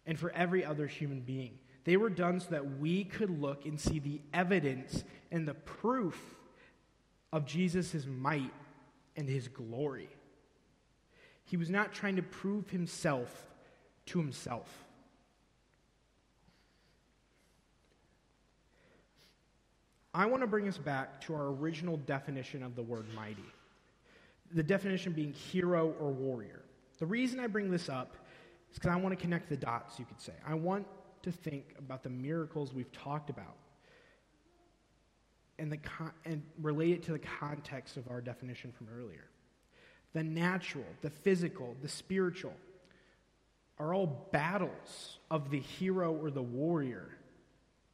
and 0.06 0.18
for 0.18 0.30
every 0.30 0.64
other 0.64 0.86
human 0.86 1.20
being. 1.20 1.58
They 1.84 1.98
were 1.98 2.08
done 2.08 2.40
so 2.40 2.48
that 2.52 2.78
we 2.78 3.04
could 3.04 3.42
look 3.42 3.66
and 3.66 3.78
see 3.78 3.98
the 3.98 4.22
evidence 4.32 5.04
and 5.30 5.46
the 5.46 5.52
proof 5.52 6.18
of 7.30 7.44
Jesus' 7.44 8.06
might 8.06 8.54
and 9.16 9.28
his 9.28 9.48
glory. 9.48 10.08
He 11.44 11.58
was 11.58 11.68
not 11.68 11.92
trying 11.92 12.16
to 12.16 12.22
prove 12.22 12.70
himself 12.70 13.46
to 14.06 14.18
himself. 14.18 14.86
I 20.18 20.26
want 20.26 20.42
to 20.42 20.48
bring 20.48 20.66
us 20.66 20.76
back 20.76 21.20
to 21.22 21.34
our 21.36 21.46
original 21.46 21.96
definition 21.98 22.64
of 22.64 22.74
the 22.74 22.82
word 22.82 23.06
mighty. 23.14 23.44
The 24.50 24.64
definition 24.64 25.12
being 25.12 25.32
hero 25.32 25.94
or 26.00 26.10
warrior. 26.10 26.62
The 26.98 27.06
reason 27.06 27.38
I 27.38 27.46
bring 27.46 27.70
this 27.70 27.88
up 27.88 28.16
is 28.72 28.80
because 28.80 28.90
I 28.90 28.96
want 28.96 29.16
to 29.16 29.22
connect 29.22 29.48
the 29.48 29.56
dots, 29.56 29.96
you 29.96 30.04
could 30.04 30.20
say. 30.20 30.32
I 30.44 30.54
want 30.54 30.88
to 31.22 31.30
think 31.30 31.76
about 31.78 32.02
the 32.02 32.10
miracles 32.10 32.74
we've 32.74 32.90
talked 32.90 33.30
about 33.30 33.54
and, 35.60 35.70
the 35.70 35.76
con- 35.76 36.10
and 36.24 36.42
relate 36.60 36.94
it 36.94 37.02
to 37.04 37.12
the 37.12 37.20
context 37.20 37.96
of 37.96 38.10
our 38.10 38.20
definition 38.20 38.72
from 38.72 38.88
earlier. 38.98 39.28
The 40.14 40.24
natural, 40.24 40.86
the 41.00 41.10
physical, 41.10 41.76
the 41.80 41.88
spiritual 41.88 42.54
are 43.78 43.94
all 43.94 44.28
battles 44.32 45.18
of 45.30 45.50
the 45.50 45.60
hero 45.60 46.12
or 46.12 46.32
the 46.32 46.42
warrior 46.42 47.08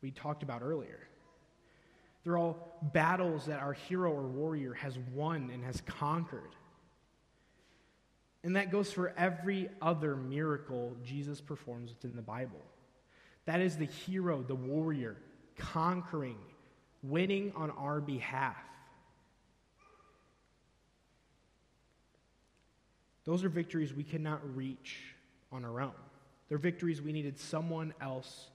we 0.00 0.10
talked 0.10 0.42
about 0.42 0.62
earlier. 0.62 1.00
They're 2.24 2.38
all 2.38 2.78
battles 2.80 3.46
that 3.46 3.60
our 3.60 3.74
hero 3.74 4.10
or 4.10 4.22
warrior 4.22 4.72
has 4.74 4.98
won 5.12 5.50
and 5.52 5.62
has 5.64 5.82
conquered. 5.82 6.56
And 8.42 8.56
that 8.56 8.70
goes 8.70 8.92
for 8.92 9.14
every 9.16 9.68
other 9.80 10.16
miracle 10.16 10.96
Jesus 11.04 11.40
performs 11.40 11.90
within 11.90 12.16
the 12.16 12.22
Bible. 12.22 12.60
That 13.44 13.60
is 13.60 13.76
the 13.76 13.86
hero, 13.86 14.42
the 14.42 14.54
warrior, 14.54 15.16
conquering, 15.56 16.38
winning 17.02 17.52
on 17.56 17.70
our 17.70 18.00
behalf. 18.00 18.56
Those 23.24 23.44
are 23.44 23.48
victories 23.48 23.94
we 23.94 24.04
cannot 24.04 24.40
reach 24.54 24.98
on 25.50 25.64
our 25.64 25.80
own. 25.80 25.92
They're 26.48 26.58
victories 26.58 27.00
we 27.00 27.12
needed 27.12 27.38
someone 27.38 27.94
else 28.00 28.50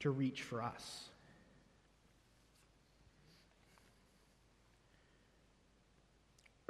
to 0.00 0.10
reach 0.10 0.42
for 0.42 0.62
us. 0.62 1.10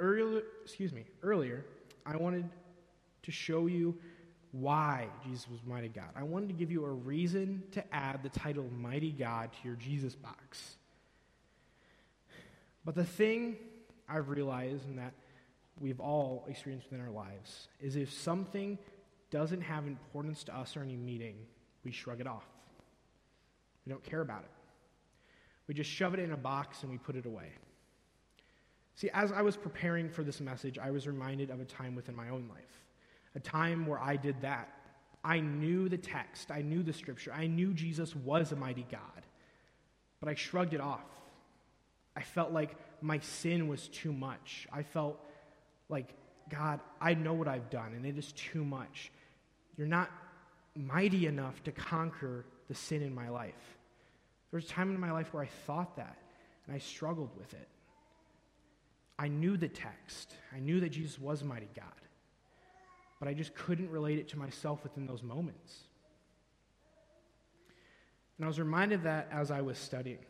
Earlier, 0.01 0.41
excuse 0.63 0.91
me, 0.91 1.05
earlier, 1.21 1.63
I 2.07 2.17
wanted 2.17 2.49
to 3.21 3.31
show 3.31 3.67
you 3.67 3.95
why 4.51 5.07
Jesus 5.23 5.47
was 5.47 5.59
mighty 5.63 5.89
God. 5.89 6.09
I 6.15 6.23
wanted 6.23 6.47
to 6.47 6.53
give 6.53 6.71
you 6.71 6.83
a 6.85 6.89
reason 6.89 7.61
to 7.73 7.93
add 7.93 8.23
the 8.23 8.29
title 8.29 8.65
mighty 8.75 9.11
God 9.11 9.51
to 9.53 9.67
your 9.67 9.75
Jesus 9.77 10.15
box. 10.15 10.75
But 12.83 12.95
the 12.95 13.05
thing 13.05 13.57
I've 14.09 14.29
realized 14.29 14.87
and 14.87 14.97
that 14.97 15.13
we've 15.79 15.99
all 15.99 16.45
experienced 16.49 16.89
within 16.89 17.05
our 17.05 17.11
lives 17.11 17.67
is 17.79 17.95
if 17.95 18.11
something 18.11 18.79
doesn't 19.29 19.61
have 19.61 19.85
importance 19.85 20.43
to 20.45 20.57
us 20.57 20.75
or 20.75 20.81
any 20.81 20.97
meaning, 20.97 21.35
we 21.85 21.91
shrug 21.91 22.19
it 22.19 22.27
off. 22.27 22.47
We 23.85 23.91
don't 23.91 24.03
care 24.03 24.21
about 24.21 24.41
it. 24.41 24.51
We 25.67 25.75
just 25.75 25.91
shove 25.91 26.15
it 26.15 26.19
in 26.19 26.31
a 26.31 26.37
box 26.37 26.81
and 26.81 26.91
we 26.91 26.97
put 26.97 27.15
it 27.15 27.27
away. 27.27 27.51
See, 29.01 29.09
as 29.15 29.31
I 29.31 29.41
was 29.41 29.57
preparing 29.57 30.09
for 30.09 30.23
this 30.23 30.39
message, 30.39 30.77
I 30.77 30.91
was 30.91 31.07
reminded 31.07 31.49
of 31.49 31.59
a 31.59 31.65
time 31.65 31.95
within 31.95 32.15
my 32.15 32.29
own 32.29 32.47
life, 32.47 32.83
a 33.33 33.39
time 33.39 33.87
where 33.87 33.99
I 33.99 34.15
did 34.15 34.39
that. 34.41 34.69
I 35.23 35.39
knew 35.39 35.89
the 35.89 35.97
text, 35.97 36.51
I 36.51 36.61
knew 36.61 36.83
the 36.83 36.93
scripture, 36.93 37.33
I 37.33 37.47
knew 37.47 37.73
Jesus 37.73 38.15
was 38.15 38.51
a 38.51 38.55
mighty 38.55 38.85
God, 38.91 39.25
but 40.19 40.29
I 40.29 40.35
shrugged 40.35 40.75
it 40.75 40.81
off. 40.81 41.07
I 42.15 42.21
felt 42.21 42.51
like 42.51 42.75
my 43.01 43.17
sin 43.17 43.67
was 43.67 43.87
too 43.87 44.13
much. 44.13 44.67
I 44.71 44.83
felt 44.83 45.19
like, 45.89 46.13
God, 46.49 46.79
I 46.99 47.15
know 47.15 47.33
what 47.33 47.47
I've 47.47 47.71
done, 47.71 47.93
and 47.95 48.05
it 48.05 48.19
is 48.19 48.31
too 48.33 48.63
much. 48.63 49.11
You're 49.77 49.87
not 49.87 50.11
mighty 50.75 51.25
enough 51.25 51.63
to 51.63 51.71
conquer 51.71 52.45
the 52.67 52.75
sin 52.75 53.01
in 53.01 53.15
my 53.15 53.29
life. 53.29 53.77
There 54.51 54.59
was 54.59 54.65
a 54.65 54.67
time 54.67 54.93
in 54.93 54.99
my 54.99 55.11
life 55.11 55.33
where 55.33 55.41
I 55.41 55.49
thought 55.65 55.97
that, 55.97 56.19
and 56.67 56.75
I 56.75 56.77
struggled 56.77 57.31
with 57.35 57.51
it. 57.55 57.67
I 59.21 59.27
knew 59.27 59.55
the 59.55 59.67
text. 59.67 60.33
I 60.51 60.59
knew 60.59 60.79
that 60.79 60.89
Jesus 60.89 61.19
was 61.19 61.43
mighty 61.43 61.69
God. 61.75 61.85
but 63.19 63.27
I 63.27 63.35
just 63.35 63.53
couldn't 63.53 63.91
relate 63.91 64.17
it 64.17 64.29
to 64.29 64.39
myself 64.39 64.81
within 64.81 65.05
those 65.05 65.21
moments. 65.21 65.81
And 68.37 68.45
I 68.45 68.47
was 68.47 68.57
reminded 68.57 68.95
of 68.95 69.03
that 69.03 69.29
as 69.31 69.51
I 69.51 69.61
was 69.61 69.77
studying. 69.77 70.25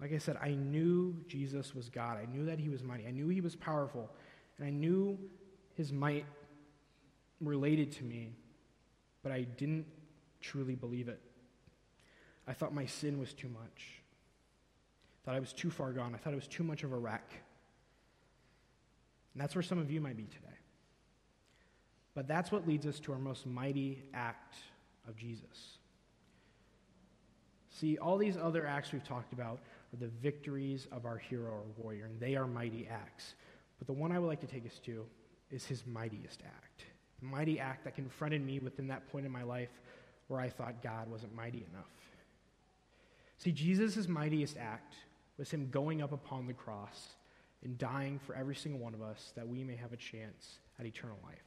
Like 0.00 0.12
I 0.12 0.18
said, 0.18 0.38
I 0.42 0.50
knew 0.50 1.14
Jesus 1.28 1.72
was 1.72 1.88
God. 1.88 2.18
I 2.20 2.26
knew 2.26 2.46
that 2.46 2.58
he 2.58 2.68
was 2.68 2.82
mighty. 2.82 3.06
I 3.06 3.12
knew 3.12 3.28
he 3.28 3.40
was 3.40 3.54
powerful. 3.54 4.10
And 4.58 4.66
I 4.66 4.70
knew 4.70 5.16
his 5.76 5.92
might 5.92 6.26
related 7.40 7.92
to 7.92 8.02
me, 8.04 8.32
but 9.22 9.30
I 9.30 9.42
didn't 9.42 9.86
truly 10.40 10.74
believe 10.74 11.06
it. 11.06 11.20
I 12.46 12.52
thought 12.52 12.74
my 12.74 12.86
sin 12.86 13.18
was 13.18 13.32
too 13.32 13.48
much. 13.48 14.00
I 15.22 15.24
thought 15.24 15.36
I 15.36 15.40
was 15.40 15.52
too 15.52 15.70
far 15.70 15.92
gone. 15.92 16.14
I 16.14 16.18
thought 16.18 16.32
I 16.32 16.36
was 16.36 16.46
too 16.46 16.62
much 16.62 16.84
of 16.84 16.92
a 16.92 16.96
wreck. 16.96 17.32
And 19.34 19.42
that's 19.42 19.54
where 19.54 19.62
some 19.62 19.78
of 19.78 19.90
you 19.90 20.00
might 20.00 20.16
be 20.16 20.24
today. 20.24 20.46
But 22.14 22.26
that's 22.28 22.50
what 22.50 22.66
leads 22.66 22.86
us 22.86 22.98
to 23.00 23.12
our 23.12 23.18
most 23.18 23.46
mighty 23.46 24.02
act 24.14 24.54
of 25.08 25.16
Jesus. 25.16 25.78
See, 27.70 27.98
all 27.98 28.16
these 28.16 28.38
other 28.38 28.66
acts 28.66 28.92
we've 28.92 29.04
talked 29.04 29.34
about 29.34 29.58
are 29.92 29.98
the 29.98 30.10
victories 30.22 30.86
of 30.92 31.04
our 31.04 31.18
hero 31.18 31.50
or 31.50 31.64
warrior, 31.76 32.06
and 32.06 32.18
they 32.18 32.34
are 32.34 32.46
mighty 32.46 32.88
acts. 32.90 33.34
But 33.78 33.86
the 33.86 33.92
one 33.92 34.12
I 34.12 34.18
would 34.18 34.28
like 34.28 34.40
to 34.40 34.46
take 34.46 34.64
us 34.64 34.78
to 34.86 35.04
is 35.50 35.66
his 35.66 35.86
mightiest 35.86 36.42
act. 36.46 36.84
The 37.20 37.26
mighty 37.26 37.60
act 37.60 37.84
that 37.84 37.94
confronted 37.94 38.44
me 38.44 38.60
within 38.60 38.88
that 38.88 39.10
point 39.10 39.26
in 39.26 39.32
my 39.32 39.42
life 39.42 39.80
where 40.28 40.40
I 40.40 40.48
thought 40.48 40.82
God 40.82 41.10
wasn't 41.10 41.34
mighty 41.34 41.66
enough. 41.70 41.84
See, 43.38 43.52
Jesus' 43.52 44.08
mightiest 44.08 44.56
act 44.56 44.94
was 45.38 45.50
him 45.50 45.68
going 45.70 46.02
up 46.02 46.12
upon 46.12 46.46
the 46.46 46.54
cross 46.54 47.16
and 47.62 47.76
dying 47.78 48.18
for 48.18 48.34
every 48.34 48.54
single 48.54 48.80
one 48.80 48.94
of 48.94 49.02
us 49.02 49.32
that 49.36 49.46
we 49.46 49.64
may 49.64 49.76
have 49.76 49.92
a 49.92 49.96
chance 49.96 50.58
at 50.78 50.86
eternal 50.86 51.18
life. 51.24 51.42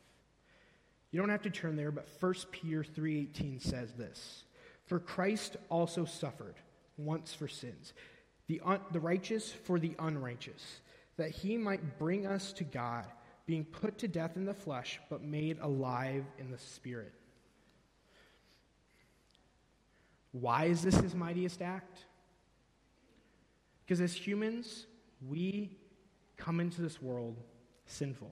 You 1.11 1.19
don't 1.19 1.29
have 1.29 1.41
to 1.43 1.49
turn 1.49 1.75
there, 1.75 1.91
but 1.91 2.07
1 2.19 2.33
Peter 2.51 2.83
3:18 2.83 3.59
says 3.59 3.93
this: 3.93 4.43
"For 4.85 4.99
Christ 4.99 5.57
also 5.69 6.05
suffered 6.05 6.55
once 6.97 7.33
for 7.33 7.47
sins, 7.47 7.93
the, 8.47 8.61
un- 8.63 8.81
the 8.91 8.99
righteous 8.99 9.51
for 9.51 9.79
the 9.79 9.95
unrighteous, 9.97 10.81
that 11.17 11.31
he 11.31 11.57
might 11.57 11.97
bring 11.97 12.27
us 12.27 12.53
to 12.53 12.63
God, 12.63 13.07
being 13.47 13.65
put 13.65 13.97
to 13.99 14.07
death 14.07 14.35
in 14.35 14.45
the 14.45 14.53
flesh, 14.53 14.99
but 15.09 15.23
made 15.23 15.57
alive 15.59 16.25
in 16.37 16.51
the 16.51 16.59
spirit." 16.59 17.13
Why 20.31 20.65
is 20.65 20.81
this 20.81 20.95
his 20.95 21.15
mightiest 21.15 21.61
act? 21.61 22.05
Because 23.85 24.01
as 24.01 24.13
humans, 24.13 24.85
we 25.27 25.71
come 26.37 26.59
into 26.59 26.81
this 26.81 27.01
world 27.01 27.37
sinful. 27.85 28.31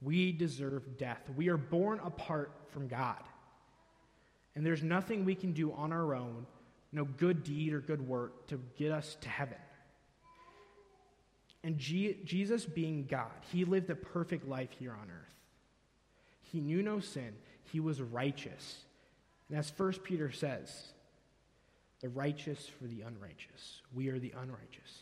We 0.00 0.32
deserve 0.32 0.96
death. 0.98 1.20
We 1.36 1.48
are 1.48 1.56
born 1.56 2.00
apart 2.04 2.52
from 2.68 2.88
God. 2.88 3.22
And 4.54 4.64
there's 4.64 4.82
nothing 4.82 5.24
we 5.24 5.34
can 5.34 5.52
do 5.52 5.72
on 5.72 5.92
our 5.92 6.14
own, 6.14 6.46
no 6.92 7.04
good 7.04 7.44
deed 7.44 7.74
or 7.74 7.80
good 7.80 8.06
work, 8.06 8.46
to 8.48 8.60
get 8.78 8.92
us 8.92 9.16
to 9.20 9.28
heaven. 9.28 9.58
And 11.62 11.78
G- 11.78 12.18
Jesus, 12.24 12.64
being 12.64 13.06
God, 13.06 13.32
he 13.52 13.64
lived 13.64 13.90
a 13.90 13.96
perfect 13.96 14.48
life 14.48 14.70
here 14.78 14.92
on 14.92 15.10
earth. 15.10 15.34
He 16.40 16.60
knew 16.60 16.82
no 16.82 17.00
sin, 17.00 17.34
he 17.64 17.80
was 17.80 18.00
righteous. 18.00 18.85
And 19.48 19.58
as 19.58 19.72
1 19.76 19.92
Peter 20.04 20.32
says, 20.32 20.88
the 22.00 22.08
righteous 22.08 22.68
for 22.78 22.86
the 22.86 23.02
unrighteous. 23.02 23.80
We 23.94 24.08
are 24.08 24.18
the 24.18 24.32
unrighteous. 24.36 24.98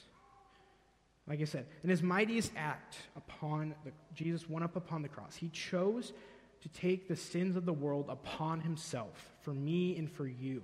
Like 1.26 1.40
I 1.40 1.44
said, 1.44 1.66
in 1.82 1.90
his 1.90 2.02
mightiest 2.02 2.52
act 2.56 2.96
upon 3.16 3.74
the, 3.84 3.92
Jesus 4.14 4.48
went 4.48 4.64
up 4.64 4.76
upon 4.76 5.02
the 5.02 5.08
cross. 5.08 5.34
He 5.34 5.48
chose 5.48 6.12
to 6.60 6.68
take 6.68 7.08
the 7.08 7.16
sins 7.16 7.56
of 7.56 7.64
the 7.64 7.72
world 7.72 8.06
upon 8.08 8.60
himself 8.60 9.32
for 9.42 9.52
me 9.52 9.96
and 9.96 10.10
for 10.10 10.26
you, 10.26 10.62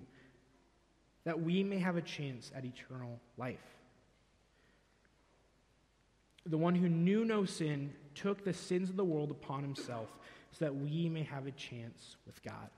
that 1.24 1.40
we 1.40 1.62
may 1.62 1.78
have 1.78 1.96
a 1.96 2.02
chance 2.02 2.52
at 2.54 2.64
eternal 2.64 3.18
life. 3.36 3.58
The 6.46 6.58
one 6.58 6.74
who 6.74 6.88
knew 6.88 7.24
no 7.24 7.44
sin 7.44 7.92
took 8.14 8.44
the 8.44 8.54
sins 8.54 8.90
of 8.90 8.96
the 8.96 9.04
world 9.04 9.30
upon 9.30 9.62
himself 9.62 10.08
so 10.52 10.64
that 10.64 10.74
we 10.74 11.08
may 11.08 11.22
have 11.22 11.46
a 11.46 11.52
chance 11.52 12.16
with 12.26 12.42
God. 12.42 12.70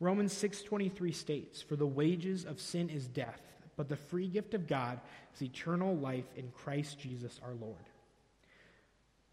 Romans 0.00 0.32
6:23 0.32 1.12
states, 1.12 1.60
"For 1.60 1.76
the 1.76 1.86
wages 1.86 2.44
of 2.44 2.58
sin 2.58 2.88
is 2.88 3.06
death, 3.06 3.42
but 3.80 3.88
the 3.88 3.96
free 3.96 4.28
gift 4.28 4.52
of 4.52 4.66
God 4.66 5.00
is 5.34 5.42
eternal 5.42 5.96
life 5.96 6.30
in 6.36 6.50
Christ 6.50 6.98
Jesus 6.98 7.40
our 7.42 7.54
Lord. 7.54 7.88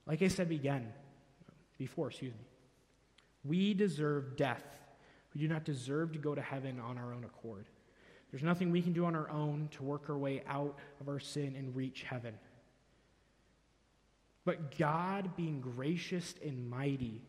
Like 0.06 0.22
I 0.22 0.30
said 0.30 0.52
again, 0.52 0.94
before, 1.78 2.08
excuse 2.08 2.34
me, 2.34 2.46
we 3.44 3.74
deserve 3.74 4.38
death. 4.38 4.64
We 5.34 5.42
do 5.42 5.50
not 5.50 5.66
deserve 5.66 6.14
to 6.14 6.20
go 6.20 6.34
to 6.34 6.42
heaven 6.42 6.80
on 6.80 6.98
our 6.98 7.14
own 7.14 7.26
accord. 7.26 7.66
There's 8.32 8.42
nothing 8.42 8.72
we 8.72 8.82
can 8.82 8.94
do 8.94 9.04
on 9.04 9.16
our 9.16 9.30
own 9.30 9.68
to 9.74 9.84
work 9.84 10.10
our 10.10 10.18
way 10.18 10.44
out 10.48 10.78
of 11.02 11.10
our 11.10 11.20
sin 11.20 11.56
and 11.58 11.76
reach 11.76 12.04
heaven. 12.04 12.34
But 14.46 14.78
God, 14.78 15.36
being 15.36 15.60
gracious 15.60 16.36
and 16.42 16.70
mighty, 16.70 17.22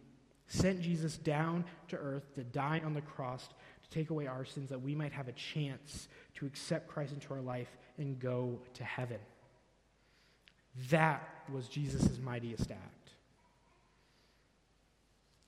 sent 0.49 0.81
Jesus 0.81 1.17
down 1.17 1.65
to 1.89 1.97
earth 1.97 2.35
to 2.35 2.43
die 2.43 2.83
on 2.85 2.95
the 2.95 3.01
cross 3.03 3.49
to 3.83 3.91
take 3.91 4.11
away 4.11 4.27
our 4.27 4.45
sins 4.45 4.71
that 4.71 4.83
we 4.83 4.95
might 4.95 5.13
have 5.13 5.29
a 5.29 5.33
chance 5.33 6.09
to 6.35 6.47
accept 6.47 6.89
Christ 6.89 7.13
into 7.13 7.33
our 7.33 7.41
life 7.41 7.77
and 7.99 8.19
go 8.19 8.59
to 8.75 8.85
heaven. 8.85 9.19
That 10.91 11.29
was 11.53 11.69
Jesus' 11.69 12.19
mightiest 12.19 12.71
act. 12.71 13.11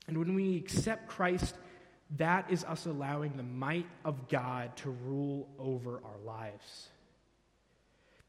And 0.07 0.17
when 0.17 0.35
we 0.35 0.57
accept 0.57 1.07
Christ, 1.07 1.55
that 2.17 2.51
is 2.51 2.63
us 2.63 2.85
allowing 2.85 3.37
the 3.37 3.43
might 3.43 3.87
of 4.03 4.27
God 4.27 4.75
to 4.77 4.89
rule 4.89 5.47
over 5.57 6.01
our 6.03 6.25
lives. 6.25 6.89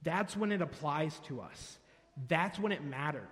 That's 0.03 0.37
when 0.37 0.53
it 0.53 0.63
applies 0.63 1.19
to 1.27 1.41
us. 1.41 1.79
That's 2.29 2.59
when 2.59 2.73
it 2.73 2.85
matters. 2.85 3.27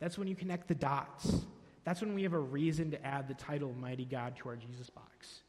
That's 0.00 0.18
when 0.18 0.28
you 0.28 0.34
connect 0.34 0.68
the 0.68 0.74
dots. 0.74 1.46
That's 1.88 2.02
when 2.02 2.12
we 2.12 2.24
have 2.24 2.34
a 2.34 2.38
reason 2.38 2.90
to 2.90 3.02
add 3.02 3.28
the 3.28 3.34
title 3.34 3.72
Mighty 3.72 4.04
God 4.04 4.36
to 4.36 4.50
our 4.50 4.56
Jesus 4.56 4.90
box. 4.90 5.40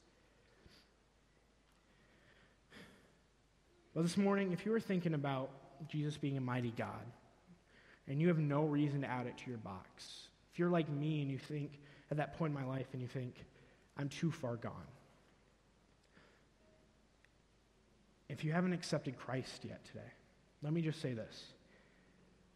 Well, 3.94 4.04
this 4.04 4.16
morning, 4.16 4.54
if 4.54 4.66
you 4.66 4.72
were 4.72 4.80
thinking 4.80 5.16
about 5.16 5.50
Jesus 5.90 6.16
being 6.16 6.38
a 6.38 6.42
mighty 6.42 6.72
God, 6.78 7.04
and 8.08 8.22
you 8.22 8.30
have 8.30 8.40
no 8.40 8.64
reason 8.64 9.02
to 9.02 9.08
add 9.08 9.28
it 9.28 9.38
to 9.40 9.50
your 9.50 9.58
box, 9.58 10.30
if 10.54 10.60
you're 10.60 10.70
like 10.70 10.88
me 10.88 11.22
and 11.22 11.30
you 11.30 11.38
think 11.38 11.78
at 12.10 12.16
that 12.16 12.38
point 12.38 12.56
in 12.56 12.62
my 12.62 12.66
life 12.66 12.88
and 12.94 13.02
you 13.02 13.10
think, 13.10 13.36
I'm 13.98 14.08
too 14.08 14.32
far 14.32 14.56
gone. 14.56 14.72
If 18.30 18.46
you 18.46 18.54
haven't 18.54 18.72
accepted 18.72 19.18
Christ 19.18 19.66
yet 19.66 19.84
today, 19.84 20.14
let 20.64 20.72
me 20.72 20.82
just 20.82 21.02
say 21.02 21.12
this. 21.12 21.48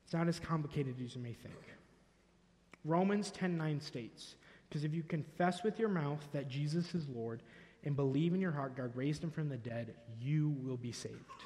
It's 0.05 0.13
not 0.13 0.29
as 0.29 0.39
complicated 0.39 1.01
as 1.03 1.17
you 1.17 1.21
may 1.21 1.33
think. 1.33 1.73
Romans 2.83 3.31
10:9 3.31 3.79
states, 3.79 4.35
"Because 4.67 4.83
if 4.83 4.93
you 4.93 5.03
confess 5.03 5.63
with 5.63 5.79
your 5.79 5.89
mouth 5.89 6.27
that 6.31 6.47
Jesus 6.47 6.93
is 6.93 7.07
Lord 7.07 7.41
and 7.83 7.95
believe 7.95 8.33
in 8.33 8.41
your 8.41 8.51
heart 8.51 8.75
God 8.75 8.95
raised 8.95 9.23
him 9.23 9.31
from 9.31 9.49
the 9.49 9.57
dead, 9.57 9.95
you 10.19 10.49
will 10.49 10.77
be 10.77 10.91
saved. 10.91 11.43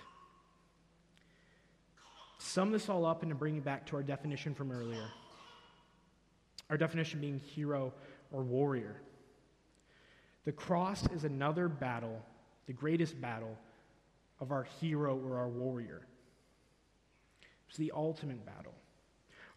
Sum 2.37 2.71
this 2.71 2.89
all 2.89 3.05
up 3.05 3.23
and 3.23 3.29
to 3.29 3.35
bring 3.35 3.57
it 3.57 3.63
back 3.63 3.85
to 3.87 3.95
our 3.95 4.03
definition 4.03 4.53
from 4.53 4.71
earlier. 4.71 5.09
Our 6.69 6.77
definition 6.77 7.19
being 7.19 7.39
hero 7.39 7.93
or 8.31 8.43
warrior. 8.43 9.01
The 10.45 10.51
cross 10.51 11.07
is 11.11 11.23
another 11.23 11.67
battle, 11.67 12.23
the 12.67 12.73
greatest 12.73 13.19
battle 13.19 13.57
of 14.39 14.51
our 14.51 14.63
hero 14.63 15.17
or 15.17 15.37
our 15.37 15.49
warrior. 15.49 16.05
It's 17.67 17.77
the 17.77 17.91
ultimate 17.93 18.45
battle. 18.45 18.73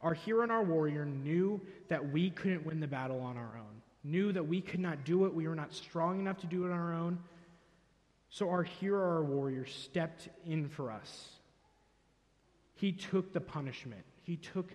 Our 0.02 0.14
hero 0.14 0.42
and 0.42 0.52
our 0.52 0.62
warrior 0.62 1.04
knew 1.04 1.60
that 1.88 2.10
we 2.10 2.30
couldn't 2.30 2.64
win 2.64 2.80
the 2.80 2.86
battle 2.86 3.20
on 3.20 3.36
our 3.36 3.56
own 3.58 3.80
knew 4.02 4.32
that 4.32 4.46
we 4.46 4.60
could 4.60 4.80
not 4.80 5.04
do 5.04 5.26
it, 5.26 5.34
we 5.34 5.46
were 5.46 5.54
not 5.54 5.74
strong 5.74 6.20
enough 6.20 6.38
to 6.38 6.46
do 6.46 6.64
it 6.64 6.72
on 6.72 6.78
our 6.78 6.94
own. 6.94 7.18
So 8.30 8.48
our 8.50 8.62
hero, 8.62 9.00
our 9.00 9.22
warrior, 9.22 9.66
stepped 9.66 10.28
in 10.46 10.68
for 10.68 10.90
us. 10.90 11.30
He 12.74 12.92
took 12.92 13.32
the 13.32 13.40
punishment, 13.40 14.04
he 14.22 14.36
took 14.36 14.70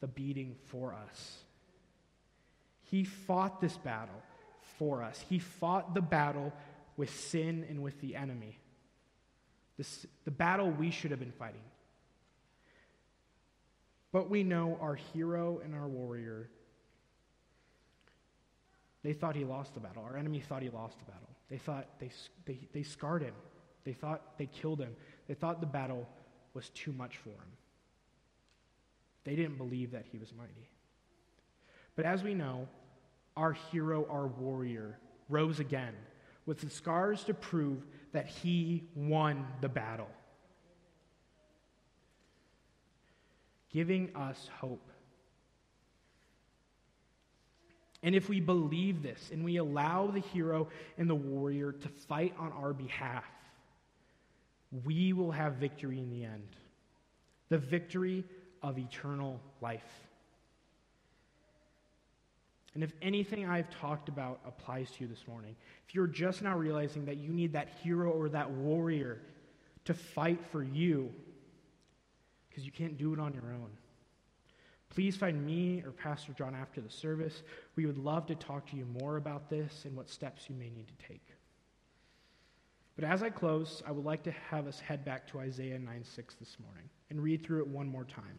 the 0.00 0.08
beating 0.08 0.56
for 0.66 0.94
us. 0.94 1.38
He 2.90 3.04
fought 3.04 3.60
this 3.60 3.76
battle 3.78 4.22
for 4.78 5.02
us. 5.02 5.24
He 5.28 5.40
fought 5.40 5.94
the 5.94 6.00
battle 6.00 6.52
with 6.96 7.10
sin 7.10 7.66
and 7.68 7.82
with 7.82 8.00
the 8.00 8.14
enemy. 8.14 8.58
This, 9.76 10.06
the 10.24 10.30
battle 10.30 10.70
we 10.70 10.90
should 10.92 11.10
have 11.10 11.18
been 11.18 11.32
fighting. 11.32 11.60
But 14.16 14.30
we 14.30 14.44
know 14.44 14.78
our 14.80 14.94
hero 14.94 15.60
and 15.62 15.74
our 15.74 15.86
warrior 15.86 16.48
they 19.02 19.12
thought 19.12 19.36
he 19.36 19.44
lost 19.44 19.74
the 19.74 19.80
battle. 19.80 20.02
Our 20.04 20.16
enemy 20.16 20.40
thought 20.40 20.62
he 20.62 20.70
lost 20.70 20.98
the 20.98 21.04
battle. 21.04 21.28
They 21.50 21.58
thought 21.58 21.86
they, 21.98 22.10
they, 22.46 22.58
they 22.72 22.82
scarred 22.82 23.20
him. 23.20 23.34
They 23.84 23.92
thought 23.92 24.38
they 24.38 24.46
killed 24.46 24.80
him. 24.80 24.96
They 25.28 25.34
thought 25.34 25.60
the 25.60 25.66
battle 25.66 26.08
was 26.54 26.70
too 26.70 26.92
much 26.92 27.18
for 27.18 27.28
him. 27.28 27.52
They 29.24 29.36
didn't 29.36 29.58
believe 29.58 29.90
that 29.90 30.06
he 30.10 30.16
was 30.16 30.32
mighty. 30.32 30.70
But 31.94 32.06
as 32.06 32.22
we 32.22 32.32
know, 32.32 32.68
our 33.36 33.52
hero, 33.52 34.06
our 34.10 34.28
warrior, 34.28 34.98
rose 35.28 35.60
again 35.60 35.92
with 36.46 36.62
the 36.62 36.70
scars 36.70 37.22
to 37.24 37.34
prove 37.34 37.84
that 38.12 38.28
he 38.28 38.88
won 38.94 39.46
the 39.60 39.68
battle, 39.68 40.08
giving 43.72 44.14
us 44.16 44.48
hope. 44.60 44.90
And 48.02 48.14
if 48.14 48.28
we 48.28 48.40
believe 48.40 49.02
this 49.02 49.30
and 49.32 49.44
we 49.44 49.56
allow 49.56 50.06
the 50.06 50.20
hero 50.20 50.68
and 50.96 51.08
the 51.10 51.14
warrior 51.14 51.72
to 51.72 51.88
fight 51.88 52.34
on 52.38 52.52
our 52.52 52.72
behalf, 52.72 53.24
we 54.84 55.12
will 55.12 55.32
have 55.32 55.54
victory 55.54 55.98
in 55.98 56.10
the 56.10 56.24
end 56.24 56.48
the 57.48 57.58
victory 57.58 58.24
of 58.62 58.76
eternal 58.76 59.40
life. 59.60 60.06
And 62.74 62.82
if 62.82 62.92
anything 63.00 63.46
I've 63.46 63.70
talked 63.70 64.08
about 64.08 64.40
applies 64.46 64.90
to 64.90 65.04
you 65.04 65.08
this 65.08 65.26
morning, 65.26 65.56
if 65.88 65.94
you're 65.94 66.06
just 66.06 66.42
now 66.42 66.56
realizing 66.58 67.04
that 67.06 67.16
you 67.16 67.30
need 67.30 67.52
that 67.52 67.68
hero 67.82 68.10
or 68.10 68.28
that 68.30 68.50
warrior 68.50 69.22
to 69.86 69.94
fight 69.94 70.44
for 70.50 70.62
you, 70.62 71.10
because 72.56 72.64
you 72.64 72.72
can't 72.72 72.96
do 72.96 73.12
it 73.12 73.20
on 73.20 73.34
your 73.34 73.52
own, 73.52 73.68
please 74.88 75.14
find 75.14 75.44
me 75.44 75.82
or 75.84 75.90
Pastor 75.90 76.32
John 76.32 76.54
after 76.54 76.80
the 76.80 76.88
service. 76.88 77.42
We 77.76 77.84
would 77.84 77.98
love 77.98 78.24
to 78.28 78.34
talk 78.34 78.70
to 78.70 78.76
you 78.78 78.86
more 78.98 79.18
about 79.18 79.50
this 79.50 79.84
and 79.84 79.94
what 79.94 80.08
steps 80.08 80.48
you 80.48 80.56
may 80.56 80.70
need 80.70 80.86
to 80.88 81.06
take. 81.06 81.20
But 82.98 83.04
as 83.04 83.22
I 83.22 83.28
close, 83.28 83.82
I 83.86 83.92
would 83.92 84.06
like 84.06 84.22
to 84.22 84.30
have 84.30 84.66
us 84.66 84.80
head 84.80 85.04
back 85.04 85.26
to 85.32 85.40
Isaiah 85.40 85.78
9 85.78 86.02
6 86.02 86.34
this 86.36 86.56
morning 86.64 86.88
and 87.10 87.22
read 87.22 87.44
through 87.44 87.58
it 87.58 87.68
one 87.68 87.88
more 87.88 88.04
time. 88.04 88.38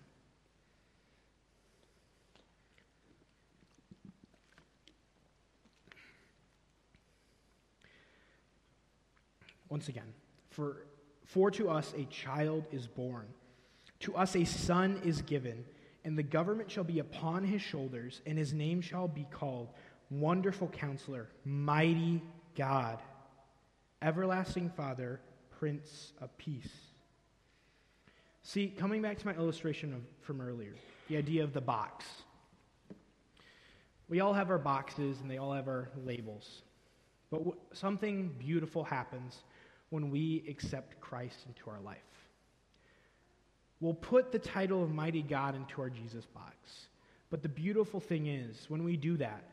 Once 9.70 9.90
again, 9.90 10.12
for, 10.50 10.88
for 11.28 11.52
to 11.52 11.70
us 11.70 11.94
a 11.96 12.06
child 12.06 12.66
is 12.72 12.88
born, 12.88 13.28
to 14.02 14.16
us 14.16 14.36
a 14.36 14.46
son 14.46 15.02
is 15.04 15.22
given, 15.22 15.66
and 16.04 16.18
the 16.18 16.24
government 16.24 16.70
shall 16.72 16.84
be 16.84 17.00
upon 17.00 17.44
his 17.44 17.62
shoulders, 17.62 18.22
and 18.26 18.38
his 18.38 18.54
name 18.54 18.82
shall 18.82 19.08
be 19.08 19.28
called 19.32 19.70
Wonderful 20.10 20.68
Counselor, 20.70 21.30
Mighty 21.44 22.22
God 22.56 23.00
Everlasting 24.02 24.70
Father, 24.70 25.20
Prince 25.60 26.14
of 26.22 26.36
Peace. 26.38 26.70
See, 28.44 28.68
coming 28.68 29.02
back 29.02 29.18
to 29.18 29.26
my 29.26 29.34
illustration 29.34 29.94
of, 29.94 30.02
from 30.22 30.40
earlier, 30.40 30.76
the 31.10 31.18
idea 31.18 31.44
of 31.44 31.52
the 31.52 31.62
box. 31.62 32.06
We 34.08 34.20
all 34.20 34.34
have 34.34 34.50
our 34.50 34.60
boxes 34.60 35.20
and 35.20 35.30
they 35.30 35.38
all 35.38 35.52
have 35.52 35.68
our 35.68 35.90
labels. 36.06 36.62
But 37.30 37.40
w- 37.40 37.58
something 37.74 38.34
beautiful 38.40 38.84
happens 38.84 39.44
when 39.90 40.10
we 40.12 40.46
accept 40.48 41.00
Christ 41.02 41.40
into 41.48 41.70
our 41.70 41.82
life. 41.82 41.98
We'll 43.80 43.94
put 43.94 44.32
the 44.32 44.40
title 44.40 44.84
of 44.84 44.92
Mighty 44.92 45.22
God 45.22 45.56
into 45.56 45.82
our 45.82 45.90
Jesus 45.90 46.26
box. 46.26 46.88
But 47.30 47.44
the 47.44 47.50
beautiful 47.50 48.00
thing 48.00 48.28
is, 48.28 48.66
when 48.70 48.84
we 48.84 48.98
do 48.98 49.18
that, 49.18 49.44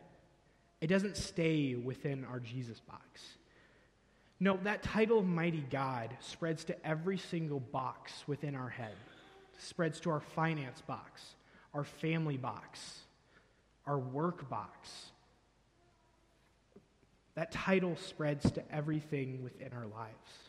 it 0.80 0.86
doesn't 0.86 1.16
stay 1.16 1.74
within 1.74 2.24
our 2.24 2.40
Jesus 2.40 2.80
box. 2.80 3.22
No, 4.40 4.58
that 4.64 4.82
title 4.82 5.20
of 5.20 5.26
mighty 5.26 5.64
God 5.70 6.10
spreads 6.20 6.64
to 6.64 6.86
every 6.86 7.18
single 7.18 7.60
box 7.60 8.12
within 8.26 8.54
our 8.54 8.68
head. 8.68 8.94
It 9.54 9.62
spreads 9.62 10.00
to 10.00 10.10
our 10.10 10.20
finance 10.20 10.82
box, 10.82 11.22
our 11.72 11.84
family 11.84 12.36
box, 12.36 12.98
our 13.86 13.98
work 13.98 14.48
box. 14.50 15.06
That 17.34 17.52
title 17.52 17.96
spreads 17.96 18.50
to 18.52 18.62
everything 18.72 19.42
within 19.42 19.72
our 19.72 19.86
lives. 19.86 20.43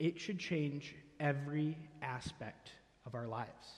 It 0.00 0.18
should 0.18 0.38
change 0.38 0.96
every 1.20 1.76
aspect 2.02 2.72
of 3.06 3.14
our 3.14 3.28
lives. 3.28 3.68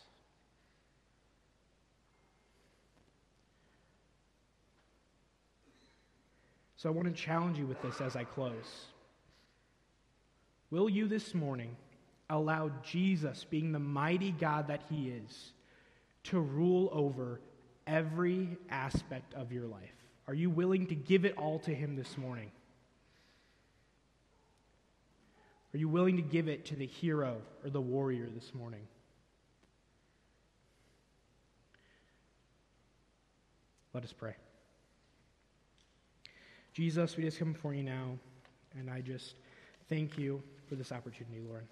So 6.77 6.89
I 6.89 6.93
want 6.93 7.09
to 7.09 7.23
challenge 7.23 7.59
you 7.59 7.67
with 7.67 7.83
this 7.83 8.01
as 8.01 8.17
I 8.17 8.25
close. 8.25 8.87
Will 10.71 10.89
you 10.89 11.09
this 11.09 11.35
morning 11.35 11.77
allow 12.31 12.71
Jesus, 12.85 13.45
being 13.45 13.73
the 13.73 13.79
mighty 13.79 14.31
God 14.31 14.69
that 14.69 14.83
he 14.89 15.09
is, 15.09 15.53
to 16.25 16.41
rule 16.41 16.89
over 16.93 17.41
every 17.87 18.57
aspect 18.71 19.35
of 19.35 19.51
your 19.51 19.67
life? 19.67 19.95
Are 20.29 20.35
you 20.35 20.51
willing 20.51 20.87
to 20.87 20.95
give 20.95 21.25
it 21.25 21.37
all 21.37 21.59
to 21.61 21.75
him 21.75 21.97
this 21.97 22.17
morning? 22.17 22.53
Are 25.75 25.79
you 25.79 25.89
willing 25.89 26.17
to 26.17 26.23
give 26.23 26.49
it 26.49 26.67
to 26.67 26.77
the 26.77 26.87
hero 26.87 27.39
or 27.65 27.71
the 27.71 27.81
warrior 27.81 28.29
this 28.35 28.53
morning? 28.55 28.87
Let 33.95 34.05
us 34.05 34.13
pray. 34.13 34.35
Jesus, 36.75 37.17
we 37.17 37.25
just 37.25 37.39
come 37.39 37.53
before 37.53 37.75
you 37.75 37.83
now, 37.83 38.19
and 38.79 38.91
I 38.91 39.01
just 39.01 39.35
thank 39.89 40.17
you 40.19 40.43
for 40.69 40.75
this 40.75 40.93
opportunity, 40.93 41.41
Lord. 41.47 41.67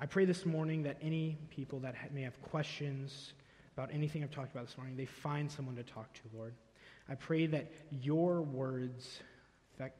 I 0.00 0.06
pray 0.06 0.24
this 0.24 0.46
morning 0.46 0.82
that 0.84 0.96
any 1.02 1.36
people 1.50 1.80
that 1.80 2.14
may 2.14 2.22
have 2.22 2.40
questions 2.42 3.32
about 3.76 3.90
anything 3.92 4.22
I've 4.22 4.30
talked 4.30 4.52
about 4.52 4.66
this 4.66 4.76
morning, 4.76 4.96
they 4.96 5.04
find 5.04 5.50
someone 5.50 5.76
to 5.76 5.82
talk 5.82 6.12
to, 6.14 6.20
Lord. 6.34 6.54
I 7.08 7.14
pray 7.14 7.46
that 7.46 7.70
your 8.02 8.40
words 8.42 9.20
affect, 9.74 9.98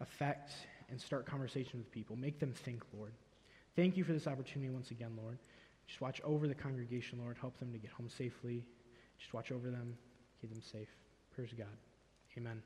affect 0.00 0.52
and 0.90 1.00
start 1.00 1.26
conversations 1.26 1.84
with 1.84 1.90
people. 1.90 2.16
Make 2.16 2.38
them 2.38 2.52
think, 2.52 2.82
Lord. 2.96 3.12
Thank 3.76 3.96
you 3.96 4.04
for 4.04 4.12
this 4.12 4.26
opportunity 4.26 4.70
once 4.70 4.90
again, 4.90 5.12
Lord. 5.20 5.38
Just 5.86 6.00
watch 6.00 6.20
over 6.22 6.48
the 6.48 6.54
congregation, 6.54 7.18
Lord. 7.20 7.36
Help 7.40 7.58
them 7.58 7.72
to 7.72 7.78
get 7.78 7.90
home 7.90 8.08
safely. 8.08 8.64
Just 9.18 9.32
watch 9.32 9.52
over 9.52 9.70
them. 9.70 9.96
Keep 10.40 10.52
them 10.52 10.62
safe. 10.62 10.88
Praise 11.34 11.50
God. 11.56 11.66
Amen. 12.36 12.62